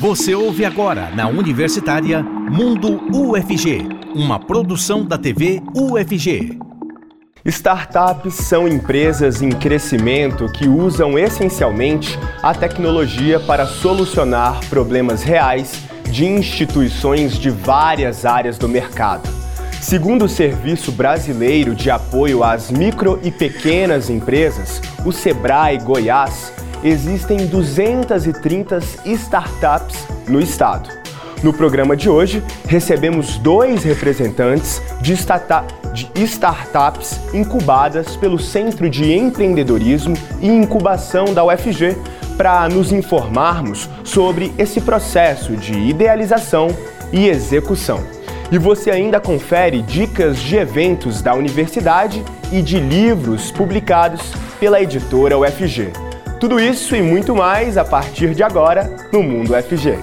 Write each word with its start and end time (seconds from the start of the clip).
Você 0.00 0.32
ouve 0.32 0.64
agora 0.64 1.10
na 1.10 1.26
Universitária 1.26 2.22
Mundo 2.22 3.00
UFG, 3.12 3.84
uma 4.14 4.38
produção 4.38 5.04
da 5.04 5.18
TV 5.18 5.60
UFG. 5.74 6.56
Startups 7.44 8.34
são 8.34 8.68
empresas 8.68 9.42
em 9.42 9.50
crescimento 9.50 10.46
que 10.52 10.68
usam 10.68 11.18
essencialmente 11.18 12.16
a 12.40 12.54
tecnologia 12.54 13.40
para 13.40 13.66
solucionar 13.66 14.60
problemas 14.68 15.24
reais 15.24 15.82
de 16.08 16.24
instituições 16.24 17.36
de 17.36 17.50
várias 17.50 18.24
áreas 18.24 18.56
do 18.56 18.68
mercado. 18.68 19.28
Segundo 19.80 20.26
o 20.26 20.28
Serviço 20.28 20.92
Brasileiro 20.92 21.74
de 21.74 21.90
Apoio 21.90 22.44
às 22.44 22.70
Micro 22.70 23.18
e 23.24 23.32
Pequenas 23.32 24.08
Empresas, 24.08 24.80
o 25.04 25.10
Sebrae 25.10 25.78
Goiás, 25.78 26.52
existem 26.82 27.46
230 27.46 28.78
startups 29.04 30.06
no 30.28 30.40
estado. 30.40 30.88
No 31.42 31.52
programa 31.52 31.96
de 31.96 32.10
hoje, 32.10 32.42
recebemos 32.66 33.38
dois 33.38 33.84
representantes 33.84 34.82
de, 35.00 35.14
de 35.14 36.24
startups 36.24 37.20
incubadas 37.32 38.16
pelo 38.16 38.38
Centro 38.38 38.90
de 38.90 39.12
Empreendedorismo 39.12 40.16
e 40.40 40.48
Incubação 40.48 41.32
da 41.32 41.44
UFG 41.44 41.96
para 42.36 42.68
nos 42.68 42.92
informarmos 42.92 43.88
sobre 44.02 44.52
esse 44.58 44.80
processo 44.80 45.56
de 45.56 45.78
idealização 45.78 46.68
e 47.12 47.28
execução. 47.28 48.02
E 48.50 48.58
você 48.58 48.90
ainda 48.90 49.20
confere 49.20 49.82
dicas 49.82 50.38
de 50.38 50.56
eventos 50.56 51.22
da 51.22 51.34
universidade 51.34 52.24
e 52.50 52.62
de 52.62 52.80
livros 52.80 53.50
publicados 53.50 54.32
pela 54.58 54.80
editora 54.80 55.38
UFG. 55.38 56.07
Tudo 56.40 56.60
isso 56.60 56.94
e 56.94 57.02
muito 57.02 57.34
mais 57.34 57.76
a 57.76 57.84
partir 57.84 58.32
de 58.32 58.44
agora 58.44 59.08
no 59.12 59.24
Mundo 59.24 59.54
UFG. 59.56 59.98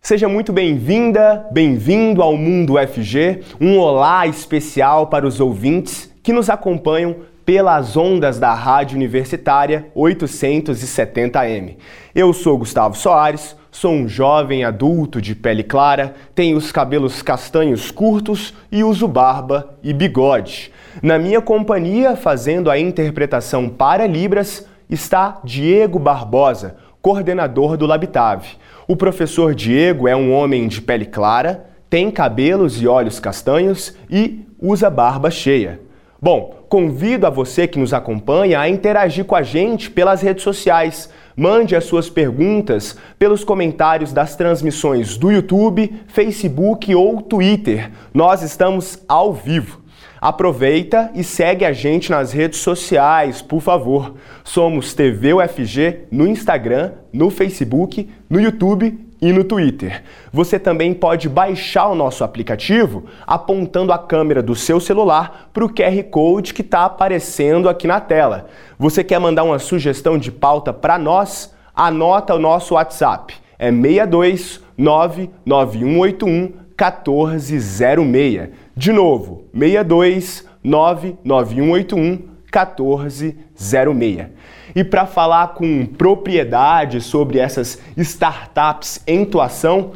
Seja 0.00 0.30
muito 0.30 0.50
bem-vinda, 0.50 1.46
bem-vindo 1.52 2.22
ao 2.22 2.38
Mundo 2.38 2.76
UFG. 2.76 3.42
Um 3.60 3.78
olá 3.78 4.26
especial 4.26 5.08
para 5.08 5.26
os 5.26 5.40
ouvintes 5.40 6.10
que 6.22 6.32
nos 6.32 6.48
acompanham 6.48 7.16
pelas 7.44 7.98
ondas 7.98 8.38
da 8.38 8.54
Rádio 8.54 8.96
Universitária 8.96 9.88
870M. 9.94 11.76
Eu 12.14 12.32
sou 12.32 12.56
Gustavo 12.56 12.96
Soares, 12.96 13.54
sou 13.70 13.92
um 13.92 14.08
jovem 14.08 14.64
adulto 14.64 15.20
de 15.20 15.34
pele 15.34 15.62
clara, 15.62 16.14
tenho 16.34 16.56
os 16.56 16.72
cabelos 16.72 17.20
castanhos 17.20 17.90
curtos 17.90 18.54
e 18.72 18.82
uso 18.82 19.06
barba 19.06 19.76
e 19.82 19.92
bigode. 19.92 20.72
Na 21.02 21.18
minha 21.18 21.42
companhia, 21.42 22.16
fazendo 22.16 22.70
a 22.70 22.78
interpretação 22.78 23.68
para 23.68 24.06
Libras, 24.06 24.66
está 24.88 25.40
Diego 25.44 25.98
Barbosa, 25.98 26.76
coordenador 27.00 27.76
do 27.76 27.86
Labitave. 27.86 28.56
O 28.88 28.96
professor 28.96 29.54
Diego 29.54 30.08
é 30.08 30.16
um 30.16 30.32
homem 30.32 30.68
de 30.68 30.80
pele 30.80 31.06
clara, 31.06 31.66
tem 31.88 32.10
cabelos 32.10 32.80
e 32.80 32.88
olhos 32.88 33.20
castanhos 33.20 33.94
e 34.10 34.46
usa 34.60 34.90
barba 34.90 35.30
cheia. 35.30 35.80
Bom, 36.20 36.64
convido 36.70 37.26
a 37.26 37.30
você 37.30 37.68
que 37.68 37.78
nos 37.78 37.92
acompanha 37.92 38.58
a 38.58 38.68
interagir 38.68 39.26
com 39.26 39.36
a 39.36 39.42
gente 39.42 39.90
pelas 39.90 40.22
redes 40.22 40.42
sociais. 40.42 41.10
Mande 41.36 41.76
as 41.76 41.84
suas 41.84 42.08
perguntas 42.08 42.96
pelos 43.18 43.44
comentários 43.44 44.12
das 44.12 44.34
transmissões 44.34 45.18
do 45.18 45.30
YouTube, 45.30 46.02
Facebook 46.08 46.94
ou 46.94 47.20
Twitter. 47.20 47.90
Nós 48.14 48.42
estamos 48.42 48.98
ao 49.06 49.34
vivo. 49.34 49.83
Aproveita 50.24 51.10
e 51.14 51.22
segue 51.22 51.66
a 51.66 51.72
gente 51.74 52.10
nas 52.10 52.32
redes 52.32 52.60
sociais, 52.60 53.42
por 53.42 53.60
favor. 53.60 54.14
Somos 54.42 54.94
TV 54.94 55.34
UFG 55.34 56.06
no 56.10 56.26
Instagram, 56.26 56.92
no 57.12 57.28
Facebook, 57.28 58.08
no 58.30 58.40
YouTube 58.40 58.98
e 59.20 59.30
no 59.34 59.44
Twitter. 59.44 60.02
Você 60.32 60.58
também 60.58 60.94
pode 60.94 61.28
baixar 61.28 61.88
o 61.88 61.94
nosso 61.94 62.24
aplicativo 62.24 63.04
apontando 63.26 63.92
a 63.92 63.98
câmera 63.98 64.42
do 64.42 64.54
seu 64.54 64.80
celular 64.80 65.50
para 65.52 65.62
o 65.62 65.68
QR 65.68 66.02
Code 66.04 66.54
que 66.54 66.62
está 66.62 66.86
aparecendo 66.86 67.68
aqui 67.68 67.86
na 67.86 68.00
tela. 68.00 68.46
Você 68.78 69.04
quer 69.04 69.20
mandar 69.20 69.42
uma 69.42 69.58
sugestão 69.58 70.16
de 70.16 70.32
pauta 70.32 70.72
para 70.72 70.98
nós? 70.98 71.54
Anota 71.74 72.34
o 72.34 72.38
nosso 72.38 72.76
WhatsApp. 72.76 73.34
É 73.58 73.70
62 73.70 74.62
99181 74.78 76.64
1406. 76.74 78.63
De 78.76 78.90
novo, 78.92 79.44
62 79.56 80.44
99181 80.64 82.34
1406. 82.52 84.26
E 84.74 84.82
para 84.82 85.06
falar 85.06 85.54
com 85.54 85.86
propriedade 85.86 87.00
sobre 87.00 87.38
essas 87.38 87.80
startups 87.96 89.00
em 89.06 89.22
atuação, 89.22 89.92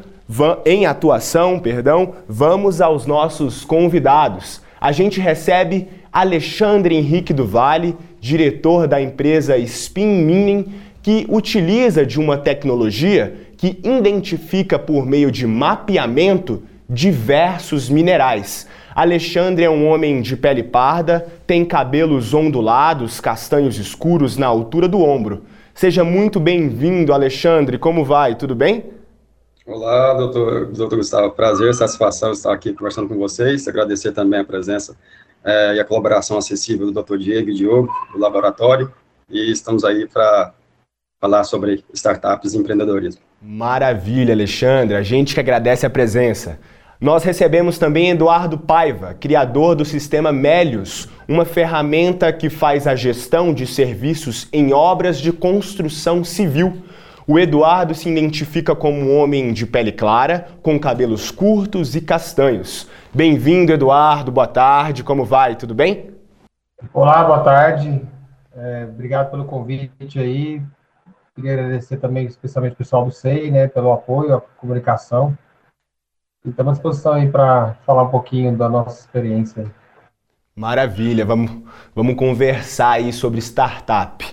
em 0.65 0.87
atuação, 0.87 1.59
perdão, 1.59 2.15
vamos 2.29 2.81
aos 2.81 3.05
nossos 3.05 3.65
convidados. 3.65 4.63
A 4.81 4.93
gente 4.93 5.21
recebe 5.21 5.89
Alexandre 6.13 6.95
Henrique 6.95 7.33
do 7.33 7.45
Vale, 7.45 7.97
diretor 8.21 8.87
da 8.87 9.03
empresa 9.03 9.57
Spin 9.59 10.23
Mining, 10.23 10.73
que 11.03 11.27
utiliza 11.29 12.07
de 12.07 12.21
uma 12.21 12.39
tecnologia 12.39 13.35
que 13.57 13.81
identifica 13.83 14.79
por 14.79 15.05
meio 15.05 15.33
de 15.33 15.49
mapeamento 15.49 16.63
diversos 16.89 17.89
minerais. 17.89 18.67
Alexandre 18.95 19.65
é 19.65 19.71
um 19.71 19.87
homem 19.87 20.23
de 20.23 20.37
pele 20.37 20.63
parda, 20.63 21.27
tem 21.47 21.65
cabelos 21.65 22.33
ondulados, 22.33 23.21
castanhos 23.21 23.79
escuros 23.79 24.37
na 24.37 24.47
altura 24.47 24.89
do 24.89 25.01
ombro. 25.01 25.45
Seja 25.75 26.03
muito 26.03 26.41
bem-vindo, 26.41 27.13
Alexandre. 27.13 27.79
Como 27.79 28.05
vai? 28.05 28.35
Tudo 28.35 28.55
bem? 28.55 28.87
Olá, 29.65 30.15
doutor, 30.15 30.67
doutor 30.73 30.97
Gustavo. 30.97 31.31
Prazer, 31.33 31.73
satisfação 31.75 32.33
estar 32.33 32.53
aqui 32.53 32.73
conversando 32.73 33.07
com 33.07 33.19
vocês. 33.19 33.69
Agradecer 33.69 34.13
também 34.13 34.41
a 34.41 34.45
presença 34.45 34.97
é, 35.45 35.77
e 35.77 35.81
a 35.81 35.85
colaboração 35.85 36.39
acessível 36.39 36.87
do 36.87 36.93
doutor 36.93 37.19
Diego 37.19 37.51
e 37.51 37.55
Diogo, 37.55 37.93
do 38.13 38.19
laboratório. 38.19 38.91
E 39.31 39.53
estamos 39.53 39.85
aí 39.85 40.09
para 40.09 40.55
falar 41.21 41.45
sobre 41.45 41.85
startups 41.93 42.55
e 42.55 42.59
empreendedorismo. 42.59 43.21
Maravilha, 43.41 44.33
Alexandre. 44.33 44.97
A 44.97 45.03
gente 45.03 45.35
que 45.35 45.41
agradece 45.41 45.85
a 45.85 45.91
presença. 45.91 46.59
Nós 47.01 47.23
recebemos 47.23 47.79
também 47.79 48.11
Eduardo 48.11 48.59
Paiva, 48.59 49.15
criador 49.15 49.77
do 49.77 49.85
sistema 49.85 50.33
Melius, 50.33 51.09
uma 51.29 51.45
ferramenta 51.45 52.33
que 52.33 52.51
faz 52.51 52.89
a 52.89 52.97
gestão 52.97 53.55
de 53.55 53.69
serviços 53.69 54.49
em 54.53 54.73
obras 54.73 55.21
de 55.21 55.33
construção 55.33 56.25
civil. 56.25 56.83
O 57.25 57.39
Eduardo 57.39 57.95
se 57.95 58.11
identifica 58.11 58.75
como 58.75 58.99
um 58.99 59.17
homem 59.17 59.53
de 59.53 59.65
pele 59.65 59.93
clara, 59.93 60.49
com 60.61 60.77
cabelos 60.77 61.31
curtos 61.31 61.95
e 61.95 62.01
castanhos. 62.01 62.91
Bem-vindo, 63.15 63.73
Eduardo. 63.73 64.33
Boa 64.33 64.49
tarde. 64.49 65.05
Como 65.05 65.25
vai? 65.25 65.55
Tudo 65.55 65.77
bem? 65.77 66.11
Olá, 66.93 67.23
boa 67.23 67.45
tarde. 67.45 68.03
É, 68.57 68.89
obrigado 68.93 69.31
pelo 69.31 69.45
convite 69.45 70.19
aí. 70.19 70.61
Queria 71.37 71.53
agradecer 71.53 71.99
também 71.99 72.27
especialmente 72.27 72.73
o 72.73 72.79
pessoal 72.79 73.05
do 73.05 73.13
SEI, 73.13 73.53
né, 73.53 73.69
pelo 73.69 73.93
apoio, 73.93 74.35
a 74.35 74.41
comunicação. 74.41 75.39
Estamos 76.47 76.71
à 76.71 76.75
disposição 76.75 77.13
aí 77.15 77.29
para 77.29 77.77
falar 77.85 78.05
um 78.05 78.11
pouquinho 78.11 78.57
da 78.57 78.69
nossa 78.69 79.01
experiência. 79.01 79.67
Maravilha, 80.55 81.25
vamos, 81.25 81.51
vamos 81.95 82.15
conversar 82.15 82.93
aí 82.93 83.13
sobre 83.13 83.41
startup. 83.41 84.25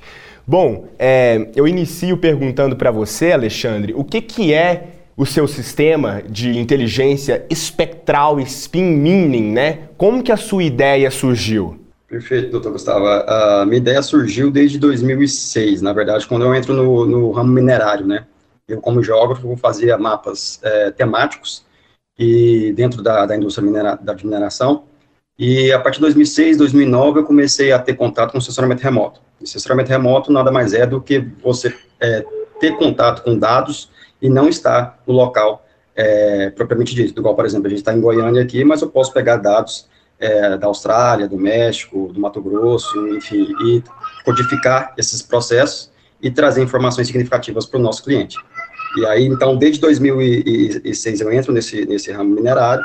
Bom, 0.45 0.87
é, 0.99 1.49
eu 1.55 1.67
inicio 1.67 2.17
perguntando 2.17 2.75
para 2.75 2.91
você, 2.91 3.31
Alexandre, 3.31 3.93
o 3.95 4.03
que, 4.03 4.21
que 4.21 4.53
é 4.53 4.89
o 5.17 5.25
seu 5.25 5.47
sistema 5.47 6.21
de 6.21 6.57
inteligência 6.57 7.45
espectral 7.49 8.39
spin 8.41 8.83
mining, 8.83 9.51
né? 9.51 9.89
Como 9.97 10.21
que 10.21 10.31
a 10.31 10.37
sua 10.37 10.63
ideia 10.63 11.09
surgiu? 11.09 11.79
Perfeito, 12.07 12.51
doutor 12.51 12.73
Gustavo. 12.73 13.05
A 13.07 13.65
minha 13.65 13.77
ideia 13.77 14.01
surgiu 14.03 14.51
desde 14.51 14.77
2006, 14.77 15.81
na 15.81 15.93
verdade, 15.93 16.27
quando 16.27 16.45
eu 16.45 16.53
entro 16.53 16.73
no, 16.73 17.05
no 17.05 17.31
ramo 17.31 17.51
minerário, 17.51 18.05
né? 18.05 18.25
Eu, 18.67 18.79
como 18.79 19.01
geógrafo, 19.01 19.55
fazia 19.57 19.97
mapas 19.97 20.59
é, 20.63 20.91
temáticos 20.91 21.65
e 22.17 22.73
dentro 22.73 23.01
da, 23.01 23.25
da 23.25 23.35
indústria 23.35 23.65
minera, 23.65 23.99
da 24.01 24.13
mineração. 24.13 24.83
E 25.37 25.71
a 25.71 25.79
partir 25.79 25.97
de 25.97 26.03
2006, 26.03 26.57
2009, 26.57 27.19
eu 27.19 27.23
comecei 27.25 27.71
a 27.71 27.79
ter 27.79 27.95
contato 27.95 28.31
com 28.31 28.39
sensoramento 28.39 28.81
remoto. 28.81 29.21
E 29.41 29.47
sensoramento 29.47 29.89
remoto 29.89 30.31
nada 30.31 30.51
mais 30.51 30.73
é 30.73 30.85
do 30.85 31.01
que 31.01 31.19
você 31.43 31.75
é, 31.99 32.25
ter 32.59 32.77
contato 32.77 33.23
com 33.23 33.37
dados 33.37 33.89
e 34.21 34.29
não 34.29 34.47
estar 34.47 34.99
no 35.05 35.13
local 35.13 35.65
é, 35.95 36.49
propriamente 36.51 36.95
dito. 36.95 37.19
Igual, 37.19 37.35
por 37.35 37.45
exemplo, 37.45 37.67
a 37.67 37.69
gente 37.69 37.79
está 37.79 37.93
em 37.93 37.99
Goiânia 37.99 38.41
aqui, 38.41 38.63
mas 38.63 38.81
eu 38.81 38.89
posso 38.89 39.11
pegar 39.13 39.37
dados 39.37 39.87
é, 40.19 40.57
da 40.57 40.67
Austrália, 40.67 41.27
do 41.27 41.37
México, 41.37 42.11
do 42.13 42.19
Mato 42.19 42.41
Grosso, 42.41 43.07
enfim, 43.09 43.53
e 43.65 43.83
codificar 44.23 44.93
esses 44.97 45.21
processos 45.21 45.91
e 46.21 46.31
trazer 46.31 46.63
informações 46.63 47.07
significativas 47.07 47.65
para 47.65 47.79
o 47.79 47.83
nosso 47.83 48.03
cliente. 48.03 48.37
E 48.97 49.05
aí, 49.05 49.25
então, 49.25 49.57
desde 49.57 49.79
2006 49.81 51.21
eu 51.21 51.31
entro 51.31 51.51
nesse, 51.51 51.85
nesse 51.85 52.11
ramo 52.11 52.35
minerário, 52.35 52.83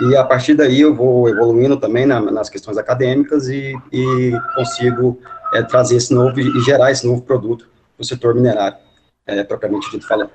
e 0.00 0.16
a 0.16 0.24
partir 0.24 0.54
daí 0.54 0.80
eu 0.80 0.94
vou 0.94 1.28
evoluindo 1.28 1.76
também 1.76 2.06
na, 2.06 2.20
nas 2.20 2.48
questões 2.48 2.78
acadêmicas 2.78 3.48
e, 3.48 3.74
e 3.92 4.32
consigo 4.54 5.20
é, 5.52 5.62
trazer 5.62 5.96
esse 5.96 6.14
novo 6.14 6.40
e 6.40 6.60
gerar 6.62 6.90
esse 6.90 7.06
novo 7.06 7.22
produto 7.22 7.68
para 7.96 8.02
o 8.02 8.06
setor 8.06 8.34
minerário, 8.34 8.78
é, 9.26 9.44
propriamente 9.44 9.90
dito 9.90 10.06
falando. 10.06 10.30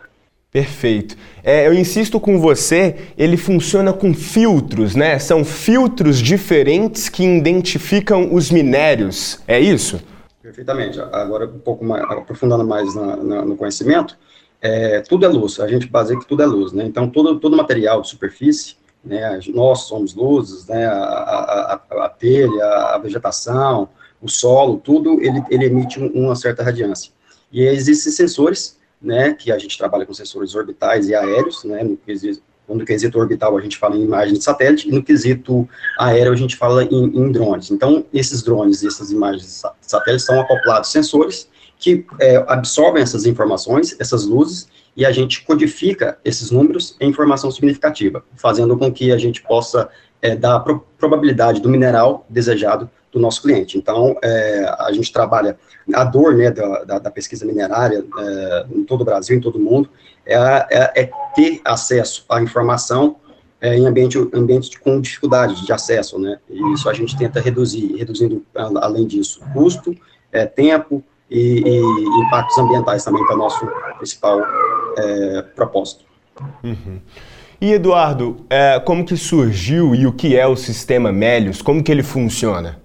Perfeito. 0.51 1.17
É, 1.43 1.67
eu 1.67 1.73
insisto 1.73 2.19
com 2.19 2.39
você, 2.39 2.95
ele 3.17 3.35
funciona 3.35 3.91
com 3.91 4.13
filtros, 4.13 4.95
né? 4.95 5.19
São 5.19 5.43
filtros 5.43 6.19
diferentes 6.19 7.09
que 7.09 7.23
identificam 7.23 8.33
os 8.33 8.49
minérios, 8.49 9.41
é 9.47 9.59
isso? 9.59 9.99
Perfeitamente. 10.41 10.99
Agora, 11.11 11.45
um 11.45 11.59
pouco 11.59 11.83
mais, 11.83 12.01
aprofundando 12.03 12.65
mais 12.65 12.95
na, 12.95 13.15
na, 13.17 13.41
no 13.45 13.57
conhecimento, 13.57 14.17
é, 14.61 15.01
tudo 15.01 15.25
é 15.25 15.29
luz, 15.29 15.59
a 15.59 15.67
gente 15.67 15.87
baseia 15.87 16.19
que 16.19 16.27
tudo 16.27 16.41
é 16.43 16.45
luz, 16.45 16.73
né? 16.73 16.85
Então, 16.85 17.09
todo, 17.09 17.39
todo 17.39 17.55
material 17.55 18.01
de 18.01 18.09
superfície, 18.09 18.75
né, 19.03 19.39
nós 19.53 19.83
somos 19.83 20.13
luzes, 20.13 20.67
né, 20.67 20.85
a, 20.85 20.93
a, 20.93 22.05
a, 22.05 22.09
telha, 22.09 22.65
a 22.65 22.97
vegetação, 22.97 23.89
o 24.21 24.27
solo, 24.27 24.77
tudo, 24.77 25.21
ele, 25.21 25.41
ele 25.49 25.65
emite 25.65 25.99
uma 25.99 26.35
certa 26.35 26.63
radiância. 26.63 27.11
E 27.51 27.63
existem 27.63 28.11
sensores, 28.11 28.77
né, 29.01 29.33
que 29.33 29.51
a 29.51 29.57
gente 29.57 29.77
trabalha 29.77 30.05
com 30.05 30.13
sensores 30.13 30.53
orbitais 30.55 31.07
e 31.07 31.15
aéreos, 31.15 31.63
né, 31.63 31.83
no 31.83 31.95
quesito, 31.95 32.41
no 32.67 32.83
quesito 32.83 33.17
orbital 33.17 33.57
a 33.57 33.61
gente 33.61 33.77
fala 33.77 33.95
em 33.95 34.03
imagem 34.03 34.33
de 34.33 34.43
satélite, 34.43 34.89
e 34.89 34.91
no 34.91 35.01
quesito 35.01 35.67
aéreo 35.97 36.33
a 36.33 36.35
gente 36.35 36.57
fala 36.57 36.83
em, 36.83 37.05
em 37.05 37.31
drones. 37.31 37.71
Então, 37.71 38.05
esses 38.13 38.43
drones 38.43 38.83
e 38.83 38.87
essas 38.87 39.09
imagens 39.09 39.43
de 39.45 39.87
satélite 39.87 40.23
são 40.23 40.41
acoplados 40.41 40.91
sensores 40.91 41.47
que 41.79 42.05
é, 42.19 42.37
absorvem 42.47 43.01
essas 43.01 43.25
informações, 43.25 43.95
essas 43.99 44.25
luzes, 44.25 44.67
e 44.95 45.05
a 45.05 45.11
gente 45.11 45.45
codifica 45.45 46.17
esses 46.25 46.49
números 46.49 46.95
em 46.99 47.09
informação 47.09 47.51
significativa, 47.51 48.23
fazendo 48.35 48.75
com 48.77 48.91
que 48.91 49.11
a 49.11 49.17
gente 49.17 49.43
possa 49.43 49.89
é, 50.21 50.35
dar 50.35 50.55
a 50.55 50.59
pro 50.59 50.85
probabilidade 50.97 51.61
do 51.61 51.69
mineral 51.69 52.25
desejado 52.27 52.89
do 53.11 53.19
nosso 53.19 53.41
cliente. 53.41 53.77
Então, 53.77 54.17
é, 54.23 54.65
a 54.79 54.91
gente 54.91 55.13
trabalha 55.13 55.57
a 55.93 56.03
dor 56.03 56.35
né, 56.35 56.51
da, 56.51 56.83
da, 56.83 56.99
da 56.99 57.11
pesquisa 57.11 57.45
minerária 57.45 58.03
é, 58.19 58.65
em 58.71 58.83
todo 58.83 59.01
o 59.01 59.05
Brasil, 59.05 59.37
em 59.37 59.39
todo 59.39 59.57
o 59.57 59.61
mundo, 59.61 59.89
é, 60.25 60.35
é, 60.35 61.01
é 61.03 61.11
ter 61.35 61.61
acesso 61.63 62.25
à 62.27 62.41
informação 62.41 63.17
é, 63.61 63.75
em 63.75 63.85
ambiente, 63.87 64.17
ambiente 64.33 64.79
com 64.79 64.99
dificuldade 64.99 65.65
de 65.65 65.71
acesso, 65.71 66.19
né? 66.19 66.37
E 66.49 66.73
isso 66.73 66.89
a 66.89 66.93
gente 66.93 67.17
tenta 67.17 67.39
reduzir, 67.39 67.95
reduzindo, 67.95 68.45
além 68.53 69.07
disso, 69.07 69.41
custo, 69.53 69.95
é, 70.31 70.45
tempo, 70.45 71.03
e, 71.29 71.61
e 71.65 72.21
impactos 72.25 72.57
ambientais 72.57 73.03
também, 73.03 73.25
que 73.25 73.31
é 73.31 73.35
o 73.35 73.39
nosso 73.39 73.67
principal 73.97 74.39
é, 74.97 75.41
propósito. 75.41 76.05
Uhum. 76.63 77.01
E 77.59 77.73
Eduardo, 77.73 78.45
é, 78.49 78.79
como 78.79 79.03
que 79.03 79.17
surgiu 79.17 79.95
e 79.95 80.05
o 80.05 80.13
que 80.13 80.37
é 80.37 80.45
o 80.45 80.55
sistema 80.55 81.11
Melius? 81.11 81.61
Como 81.61 81.83
que 81.83 81.91
ele 81.91 82.03
funciona? 82.03 82.79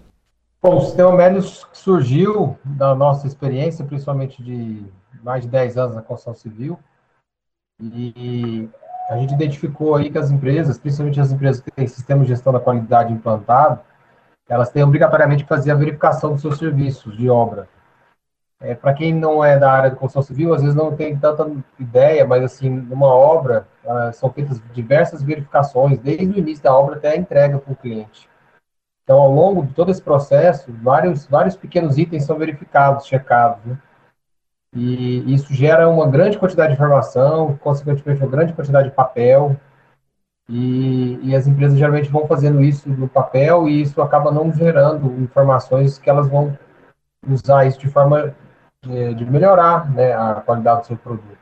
Bom, 0.63 0.77
o 0.77 0.81
sistema 0.81 1.13
Melius 1.13 1.67
surgiu 1.73 2.57
da 2.65 2.95
nossa 2.95 3.27
experiência, 3.27 3.85
principalmente 3.85 4.43
de 4.43 4.83
mais 5.23 5.43
de 5.43 5.49
10 5.49 5.77
anos 5.77 5.95
na 5.95 6.03
construção 6.03 6.35
civil, 6.35 6.79
e 7.81 8.69
a 9.11 9.17
gente 9.17 9.35
identificou 9.35 9.95
aí 9.95 10.11
que 10.11 10.19
as 10.19 10.31
empresas, 10.31 10.79
principalmente 10.79 11.21
as 11.21 11.33
empresas 11.33 11.61
que 11.61 11.71
têm 11.71 11.87
sistema 11.87 12.23
de 12.23 12.29
gestão 12.29 12.53
da 12.53 12.61
qualidade 12.61 13.13
implantado, 13.13 13.81
elas 14.49 14.71
têm 14.71 14.83
obrigatoriamente 14.83 15.43
que 15.43 15.49
fazer 15.49 15.71
a 15.71 15.75
verificação 15.75 16.33
dos 16.33 16.41
seus 16.41 16.59
serviços 16.59 17.17
de 17.17 17.29
obra. 17.29 17.69
É, 18.63 18.77
para 18.77 18.95
quem 18.95 19.13
não 19.13 19.45
é 19.45 19.59
da 19.59 19.73
área 19.73 19.91
de 19.91 19.97
construção 19.97 20.23
civil, 20.23 20.55
às 20.55 20.63
vezes 20.63 20.77
não 20.77 20.95
tem 20.95 21.19
tanta 21.19 21.51
ideia, 21.81 22.25
mas 22.25 22.45
assim, 22.45 22.71
numa 22.71 23.09
obra 23.09 23.67
uh, 23.85 24.13
são 24.13 24.31
feitas 24.31 24.63
diversas 24.73 25.21
verificações, 25.21 25.99
desde 25.99 26.27
o 26.27 26.39
início 26.39 26.63
da 26.63 26.73
obra 26.73 26.95
até 26.97 27.11
a 27.11 27.17
entrega 27.17 27.59
para 27.59 27.73
o 27.73 27.77
cliente. 27.77 28.29
Então, 29.03 29.19
ao 29.19 29.33
longo 29.33 29.67
de 29.67 29.75
todo 29.75 29.91
esse 29.91 30.01
processo, 30.01 30.73
vários, 30.81 31.27
vários 31.27 31.57
pequenos 31.57 31.99
itens 31.99 32.25
são 32.25 32.39
verificados, 32.39 33.07
checados, 33.07 33.65
né? 33.65 33.77
E 34.75 35.35
isso 35.35 35.53
gera 35.53 35.89
uma 35.89 36.09
grande 36.09 36.39
quantidade 36.39 36.69
de 36.69 36.75
informação, 36.75 37.59
consequentemente, 37.59 38.23
uma 38.23 38.31
grande 38.31 38.53
quantidade 38.55 38.89
de 38.89 38.95
papel, 38.95 39.57
e, 40.49 41.19
e, 41.23 41.35
as 41.35 41.47
empresas 41.47 41.79
geralmente 41.79 42.11
vão 42.11 42.27
fazendo 42.27 42.63
isso 42.63 42.89
no 42.89 43.09
papel 43.09 43.69
e 43.69 43.81
isso 43.81 44.03
acaba 44.03 44.31
não 44.31 44.53
gerando 44.53 45.07
informações 45.23 45.99
que 45.99 46.11
elas 46.11 46.29
vão 46.29 46.59
usar 47.27 47.65
isso 47.65 47.79
de 47.79 47.89
forma 47.89 48.35
de, 48.83 49.15
de 49.15 49.31
melhorar 49.31 49.91
né, 49.91 50.13
a 50.13 50.35
qualidade 50.35 50.81
do 50.81 50.87
seu 50.89 50.97
produto. 50.97 51.39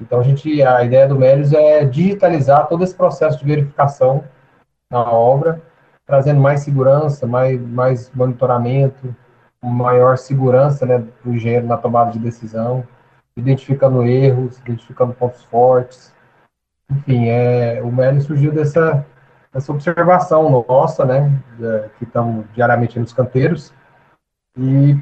Então, 0.00 0.20
a, 0.20 0.22
gente, 0.22 0.62
a 0.62 0.82
ideia 0.84 1.06
do 1.08 1.16
Melios 1.16 1.52
é 1.52 1.84
digitalizar 1.84 2.66
todo 2.68 2.82
esse 2.82 2.94
processo 2.94 3.38
de 3.38 3.44
verificação 3.44 4.24
na 4.90 5.00
obra, 5.00 5.62
trazendo 6.06 6.40
mais 6.40 6.60
segurança, 6.60 7.26
mais, 7.26 7.60
mais 7.60 8.10
monitoramento, 8.12 9.14
maior 9.62 10.18
segurança 10.18 10.84
né, 10.84 11.04
do 11.24 11.32
engenheiro 11.32 11.66
na 11.66 11.76
tomada 11.76 12.10
de 12.10 12.18
decisão, 12.18 12.86
identificando 13.36 14.02
erros, 14.04 14.58
identificando 14.58 15.14
pontos 15.14 15.44
fortes. 15.44 16.12
Enfim, 16.90 17.28
é, 17.28 17.80
o 17.82 17.90
Melios 17.90 18.24
surgiu 18.24 18.52
dessa, 18.52 19.06
dessa 19.52 19.72
observação 19.72 20.64
nossa, 20.68 21.04
né, 21.04 21.40
que 21.98 22.04
estamos 22.04 22.44
diariamente 22.52 22.98
nos 22.98 23.12
canteiros, 23.12 23.72
e 24.56 24.98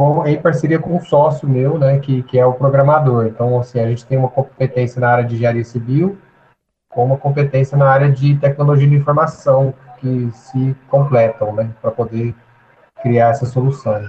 com, 0.00 0.26
em 0.26 0.40
parceria 0.40 0.78
com 0.78 0.96
um 0.96 1.04
sócio 1.04 1.46
meu, 1.46 1.78
né, 1.78 1.98
que, 1.98 2.22
que 2.22 2.38
é 2.38 2.46
o 2.46 2.54
programador. 2.54 3.26
Então, 3.26 3.60
assim, 3.60 3.78
a 3.78 3.86
gente 3.86 4.06
tem 4.06 4.16
uma 4.16 4.30
competência 4.30 4.98
na 4.98 5.10
área 5.10 5.24
de 5.24 5.34
engenharia 5.34 5.62
civil, 5.62 6.16
com 6.88 7.04
uma 7.04 7.18
competência 7.18 7.76
na 7.76 7.86
área 7.86 8.10
de 8.10 8.34
tecnologia 8.36 8.88
de 8.88 8.94
informação, 8.94 9.74
que 9.98 10.30
se 10.32 10.74
completam, 10.88 11.54
né, 11.54 11.68
para 11.82 11.90
poder 11.90 12.34
criar 13.02 13.28
essa 13.28 13.44
solução. 13.44 14.02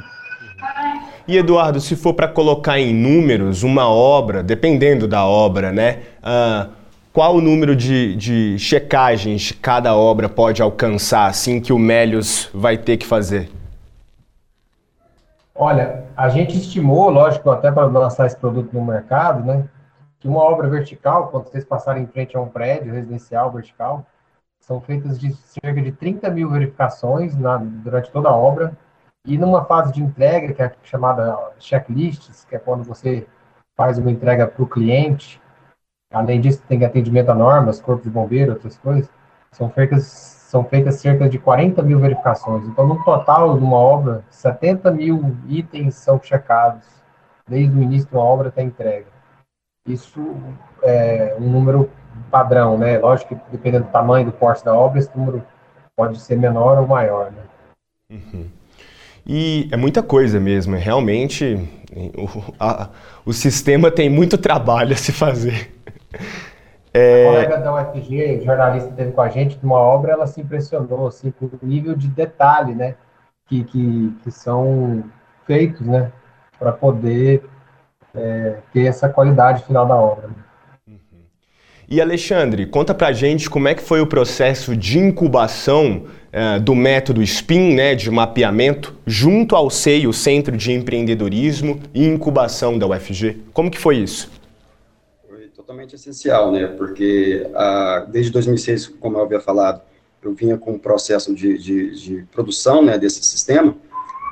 E 1.27 1.35
Eduardo, 1.35 1.81
se 1.81 1.97
for 1.97 2.13
para 2.13 2.29
colocar 2.29 2.79
em 2.79 2.93
números 2.93 3.61
uma 3.61 3.89
obra, 3.89 4.41
dependendo 4.41 5.09
da 5.09 5.25
obra, 5.25 5.73
né? 5.73 6.03
Uh, 6.23 6.71
qual 7.11 7.35
o 7.35 7.41
número 7.41 7.75
de, 7.75 8.15
de 8.15 8.57
checagens 8.57 9.51
cada 9.61 9.93
obra 9.93 10.29
pode 10.29 10.61
alcançar, 10.61 11.25
assim 11.25 11.59
que 11.59 11.73
o 11.73 11.77
Melios 11.77 12.49
vai 12.53 12.77
ter 12.77 12.95
que 12.95 13.05
fazer? 13.05 13.49
Olha, 15.63 16.07
a 16.17 16.27
gente 16.27 16.57
estimou, 16.57 17.11
lógico, 17.11 17.51
até 17.51 17.71
para 17.71 17.85
lançar 17.85 18.25
esse 18.25 18.35
produto 18.35 18.73
no 18.73 18.83
mercado, 18.83 19.43
né, 19.43 19.69
que 20.19 20.27
uma 20.27 20.41
obra 20.41 20.67
vertical, 20.67 21.27
quando 21.27 21.49
vocês 21.49 21.63
passarem 21.63 22.01
em 22.01 22.07
frente 22.07 22.35
a 22.35 22.41
um 22.41 22.47
prédio 22.47 22.91
residencial 22.91 23.51
vertical, 23.51 24.03
são 24.59 24.81
feitas 24.81 25.19
de 25.19 25.31
cerca 25.35 25.79
de 25.79 25.91
30 25.91 26.31
mil 26.31 26.49
verificações 26.49 27.37
na, 27.37 27.57
durante 27.57 28.09
toda 28.09 28.29
a 28.29 28.35
obra, 28.35 28.75
e 29.23 29.37
numa 29.37 29.63
fase 29.63 29.93
de 29.93 30.01
entrega, 30.01 30.51
que 30.51 30.63
é 30.63 30.73
chamada 30.81 31.37
checklists, 31.59 32.43
que 32.43 32.55
é 32.55 32.59
quando 32.59 32.83
você 32.83 33.27
faz 33.77 33.99
uma 33.99 34.09
entrega 34.09 34.47
para 34.47 34.63
o 34.63 34.67
cliente, 34.67 35.39
além 36.11 36.41
disso 36.41 36.63
tem 36.67 36.83
atendimento 36.83 37.29
a 37.29 37.35
normas, 37.35 37.79
corpo 37.79 38.01
de 38.01 38.09
bombeiro, 38.09 38.53
outras 38.53 38.79
coisas, 38.79 39.07
são 39.51 39.69
feitas 39.69 40.40
são 40.51 40.65
feitas 40.65 40.95
cerca 40.95 41.29
de 41.29 41.39
40 41.39 41.81
mil 41.81 41.97
verificações. 41.97 42.67
Então, 42.67 42.85
no 42.85 43.01
total 43.05 43.57
de 43.57 43.63
uma 43.63 43.77
obra, 43.77 44.25
70 44.29 44.91
mil 44.91 45.37
itens 45.47 45.95
são 45.95 46.21
checados, 46.21 46.83
desde 47.47 47.73
o 47.73 47.81
início 47.81 48.11
da 48.11 48.19
obra 48.19 48.49
até 48.49 48.59
a 48.59 48.65
entrega. 48.65 49.05
Isso 49.87 50.35
é 50.83 51.37
um 51.39 51.49
número 51.49 51.89
padrão, 52.29 52.77
né? 52.77 52.99
Lógico 52.99 53.33
que 53.33 53.41
dependendo 53.49 53.85
do 53.85 53.91
tamanho 53.91 54.25
do 54.25 54.33
porte 54.33 54.65
da 54.65 54.75
obra, 54.75 54.99
esse 54.99 55.17
número 55.17 55.41
pode 55.95 56.19
ser 56.19 56.35
menor 56.35 56.77
ou 56.79 56.85
maior, 56.85 57.31
né? 57.31 57.43
Uhum. 58.09 58.49
E 59.25 59.69
é 59.71 59.77
muita 59.77 60.03
coisa 60.03 60.37
mesmo, 60.37 60.75
é 60.75 60.79
realmente 60.79 61.65
o, 62.17 62.53
a, 62.59 62.89
o 63.25 63.31
sistema 63.31 63.89
tem 63.89 64.09
muito 64.09 64.37
trabalho 64.37 64.91
a 64.91 64.97
se 64.97 65.13
fazer. 65.13 65.73
É... 66.93 67.27
A 67.27 67.31
colega 67.31 67.57
da 67.57 67.75
UFG, 67.75 68.41
jornalista 68.43 68.91
teve 68.91 69.11
com 69.11 69.21
a 69.21 69.29
gente, 69.29 69.57
numa 69.61 69.79
obra, 69.79 70.11
ela 70.11 70.27
se 70.27 70.41
impressionou 70.41 71.07
assim, 71.07 71.31
com 71.31 71.45
o 71.45 71.65
nível 71.65 71.95
de 71.95 72.07
detalhe 72.07 72.75
né, 72.75 72.95
que, 73.47 73.63
que, 73.63 74.13
que 74.23 74.31
são 74.31 75.03
feitos 75.45 75.81
né, 75.87 76.11
para 76.59 76.71
poder 76.71 77.43
é, 78.13 78.57
ter 78.73 78.85
essa 78.85 79.07
qualidade 79.07 79.63
final 79.63 79.85
da 79.85 79.95
obra. 79.95 80.29
Uhum. 80.85 80.97
E 81.87 82.01
Alexandre, 82.01 82.65
conta 82.65 82.93
pra 82.93 83.13
gente 83.13 83.49
como 83.49 83.69
é 83.69 83.75
que 83.75 83.81
foi 83.81 84.01
o 84.01 84.07
processo 84.07 84.75
de 84.75 84.99
incubação 84.99 86.03
é, 86.31 86.59
do 86.59 86.75
método 86.75 87.21
SPIN, 87.25 87.73
né, 87.73 87.95
de 87.95 88.11
mapeamento, 88.11 88.95
junto 89.05 89.55
ao 89.55 89.69
CEI, 89.69 90.07
o 90.07 90.13
Centro 90.13 90.57
de 90.57 90.73
Empreendedorismo 90.73 91.79
e 91.93 92.05
Incubação 92.05 92.77
da 92.77 92.85
UFG. 92.87 93.43
Como 93.53 93.71
que 93.71 93.79
foi 93.79 93.97
isso? 93.97 94.40
Totalmente 95.71 95.95
essencial, 95.95 96.51
né? 96.51 96.67
Porque 96.67 97.47
ah, 97.55 98.05
desde 98.07 98.31
2006, 98.31 98.87
como 98.99 99.17
eu 99.17 99.23
havia 99.23 99.39
falado, 99.39 99.81
eu 100.21 100.33
vinha 100.33 100.57
com 100.57 100.73
um 100.73 100.77
processo 100.77 101.33
de, 101.33 101.57
de, 101.57 101.95
de 101.95 102.23
produção 102.31 102.83
né, 102.83 102.97
desse 102.97 103.23
sistema 103.23 103.75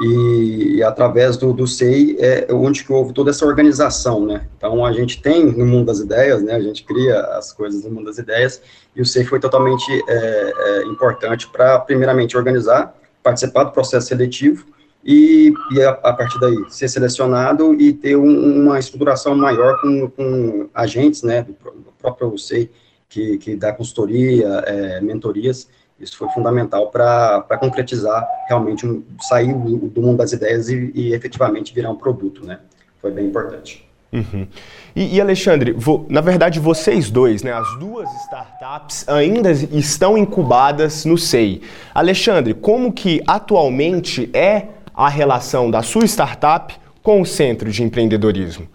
e, 0.02 0.76
e 0.76 0.84
através 0.84 1.36
do, 1.36 1.52
do 1.52 1.66
SEI 1.66 2.16
é 2.20 2.48
onde 2.54 2.84
que 2.84 2.94
houve 2.94 3.12
toda 3.12 3.32
essa 3.32 3.46
organização, 3.46 4.26
né? 4.26 4.48
Então 4.58 4.86
a 4.86 4.92
gente 4.92 5.22
tem 5.22 5.46
no 5.46 5.66
mundo 5.66 5.88
das 5.88 6.00
ideias, 6.00 6.44
né? 6.44 6.54
A 6.54 6.60
gente 6.60 6.84
cria 6.84 7.20
as 7.38 7.52
coisas 7.54 7.84
no 7.84 7.92
mundo 7.92 8.06
das 8.06 8.18
ideias 8.18 8.62
e 8.96 9.02
o 9.02 9.06
SEI 9.06 9.24
foi 9.24 9.40
totalmente 9.40 9.90
é, 10.08 10.54
é, 10.56 10.84
importante 10.84 11.48
para 11.48 11.80
primeiramente 11.80 12.38
organizar, 12.38 12.96
participar 13.24 13.64
do 13.64 13.72
processo 13.72 14.08
seletivo 14.08 14.66
e, 15.04 15.54
e 15.72 15.82
a, 15.82 15.92
a, 15.92 16.14
partir 16.14 16.40
daí 16.40 16.58
ser 16.70 16.90
selecionado 16.90 17.74
e 17.80 17.94
ter 17.94 18.16
um, 18.18 18.64
uma 18.64 18.78
estruturação 18.78 19.36
maior 19.36 19.80
com, 19.82 20.10
com 20.10 20.70
agentes, 20.74 21.24
né, 21.24 21.44
do, 21.44 21.56
próprio 22.00 22.34
UCEI, 22.34 22.70
que, 23.08 23.38
que 23.38 23.56
dá 23.56 23.74
consultoria, 23.74 24.48
é, 24.66 25.02
mentorias, 25.02 25.68
isso 26.00 26.18
foi 26.18 26.30
fundamental 26.30 26.90
para 26.90 27.58
concretizar 27.60 28.26
realmente, 28.48 28.86
um, 28.86 29.04
sair 29.22 29.54
do, 29.54 29.78
do, 29.78 30.02
mundo 30.02 30.18
das 30.18 30.32
ideias 30.32 30.70
e, 30.70 30.92
e, 30.94 31.14
efetivamente 31.14 31.74
virar 31.74 31.92
um 31.92 31.96
produto, 31.96 32.46
né, 32.46 32.60
foi 33.02 33.12
bem 33.12 33.26
importante. 33.26 33.86
Uhum. 34.12 34.48
E, 34.96 35.18
e, 35.18 35.22
Alexandre, 35.22 35.76
na 36.10 36.22
verdade 36.22 36.60
vocês 36.60 37.12
dois, 37.12 37.44
né, 37.44 37.54
as 37.54 37.78
duas 37.78 38.10
startups 38.24 39.08
ainda 39.08 39.52
estão 39.52 40.18
incubadas 40.18 41.06
no 41.06 41.18
SEI. 41.18 41.62
Alexandre, 41.94 42.54
como 42.54 42.92
que 42.92 43.22
atualmente 43.28 44.30
é 44.34 44.68
a 45.00 45.08
relação 45.08 45.72
da 45.72 45.82
sua 45.82 46.06
startup 46.06 46.76
com 47.02 47.22
o 47.22 47.26
Centro 47.26 47.72
de 47.72 47.82
Empreendedorismo? 47.82 48.68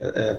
É, 0.00 0.06
é 0.06 0.36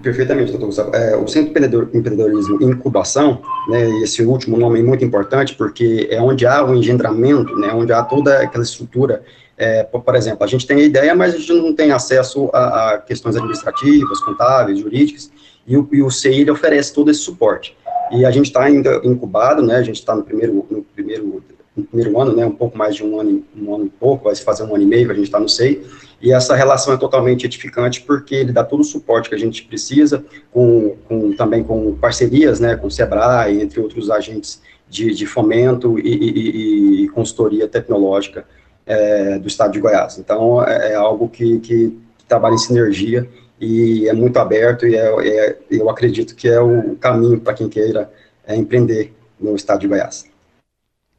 perfeitamente, 0.00 0.52
doutor 0.52 0.66
Gustavo. 0.66 0.94
É, 0.94 1.16
o 1.16 1.26
Centro 1.26 1.52
de 1.52 1.98
Empreendedorismo 1.98 2.62
e 2.62 2.64
Incubação, 2.64 3.42
né, 3.68 3.90
esse 4.02 4.22
último 4.22 4.56
nome 4.56 4.78
é 4.78 4.82
muito 4.82 5.04
importante 5.04 5.56
porque 5.56 6.06
é 6.08 6.22
onde 6.22 6.46
há 6.46 6.64
o 6.64 6.72
engendramento, 6.72 7.56
né, 7.56 7.72
onde 7.74 7.92
há 7.92 8.02
toda 8.04 8.40
aquela 8.40 8.62
estrutura. 8.62 9.24
É, 9.56 9.82
por 9.82 10.14
exemplo, 10.14 10.44
a 10.44 10.46
gente 10.46 10.64
tem 10.64 10.76
a 10.76 10.84
ideia, 10.84 11.16
mas 11.16 11.34
a 11.34 11.38
gente 11.38 11.52
não 11.54 11.74
tem 11.74 11.90
acesso 11.90 12.48
a, 12.52 12.92
a 12.92 12.98
questões 12.98 13.34
administrativas, 13.34 14.20
contábeis, 14.20 14.78
jurídicas, 14.78 15.32
e 15.66 15.76
o, 15.76 15.88
e 15.90 16.00
o 16.00 16.10
CI 16.12 16.48
oferece 16.48 16.92
todo 16.92 17.10
esse 17.10 17.20
suporte. 17.20 17.76
E 18.12 18.24
a 18.24 18.30
gente 18.30 18.46
está 18.46 18.62
ainda 18.62 19.00
incubado, 19.02 19.62
né, 19.62 19.76
a 19.76 19.82
gente 19.82 19.96
está 19.96 20.14
no 20.14 20.22
primeiro, 20.22 20.64
no 20.70 20.82
primeiro 20.94 21.42
no 21.78 21.84
primeiro 21.84 22.20
ano, 22.20 22.34
né, 22.34 22.44
um 22.44 22.50
pouco 22.50 22.76
mais 22.76 22.94
de 22.96 23.04
um 23.04 23.18
ano, 23.18 23.44
um 23.56 23.74
ano 23.74 23.86
e 23.86 23.88
pouco, 23.88 24.24
vai 24.24 24.34
se 24.34 24.42
fazer 24.42 24.64
um 24.64 24.74
ano 24.74 24.82
e 24.82 24.86
meio 24.86 25.10
a 25.10 25.14
gente 25.14 25.24
está 25.24 25.38
no 25.38 25.48
SEI, 25.48 25.82
e 26.20 26.32
essa 26.32 26.56
relação 26.56 26.92
é 26.92 26.96
totalmente 26.96 27.46
edificante 27.46 28.00
porque 28.00 28.34
ele 28.34 28.52
dá 28.52 28.64
todo 28.64 28.80
o 28.80 28.84
suporte 28.84 29.28
que 29.28 29.34
a 29.34 29.38
gente 29.38 29.62
precisa, 29.62 30.24
com, 30.50 30.96
com 31.06 31.32
também 31.32 31.62
com 31.62 31.94
parcerias, 31.94 32.58
né, 32.58 32.76
com 32.76 32.88
o 32.88 32.90
SEBRAE, 32.90 33.62
entre 33.62 33.80
outros 33.80 34.10
agentes 34.10 34.60
de, 34.88 35.14
de 35.14 35.26
fomento 35.26 35.98
e, 35.98 36.08
e, 36.08 37.04
e, 37.04 37.08
consultoria 37.10 37.68
tecnológica 37.68 38.44
é, 38.86 39.38
do 39.38 39.46
estado 39.46 39.72
de 39.72 39.80
Goiás. 39.80 40.18
Então, 40.18 40.62
é, 40.64 40.92
é 40.92 40.94
algo 40.94 41.28
que, 41.28 41.60
que, 41.60 41.98
trabalha 42.26 42.54
em 42.54 42.58
sinergia 42.58 43.26
e 43.58 44.06
é 44.06 44.12
muito 44.12 44.38
aberto 44.38 44.86
e 44.86 44.94
é, 44.94 45.06
é 45.26 45.56
eu 45.70 45.88
acredito 45.88 46.36
que 46.36 46.46
é 46.46 46.60
o 46.60 46.94
caminho 46.96 47.40
para 47.40 47.54
quem 47.54 47.66
queira 47.66 48.10
é, 48.46 48.54
empreender 48.54 49.14
no 49.40 49.56
estado 49.56 49.80
de 49.80 49.88
Goiás. 49.88 50.26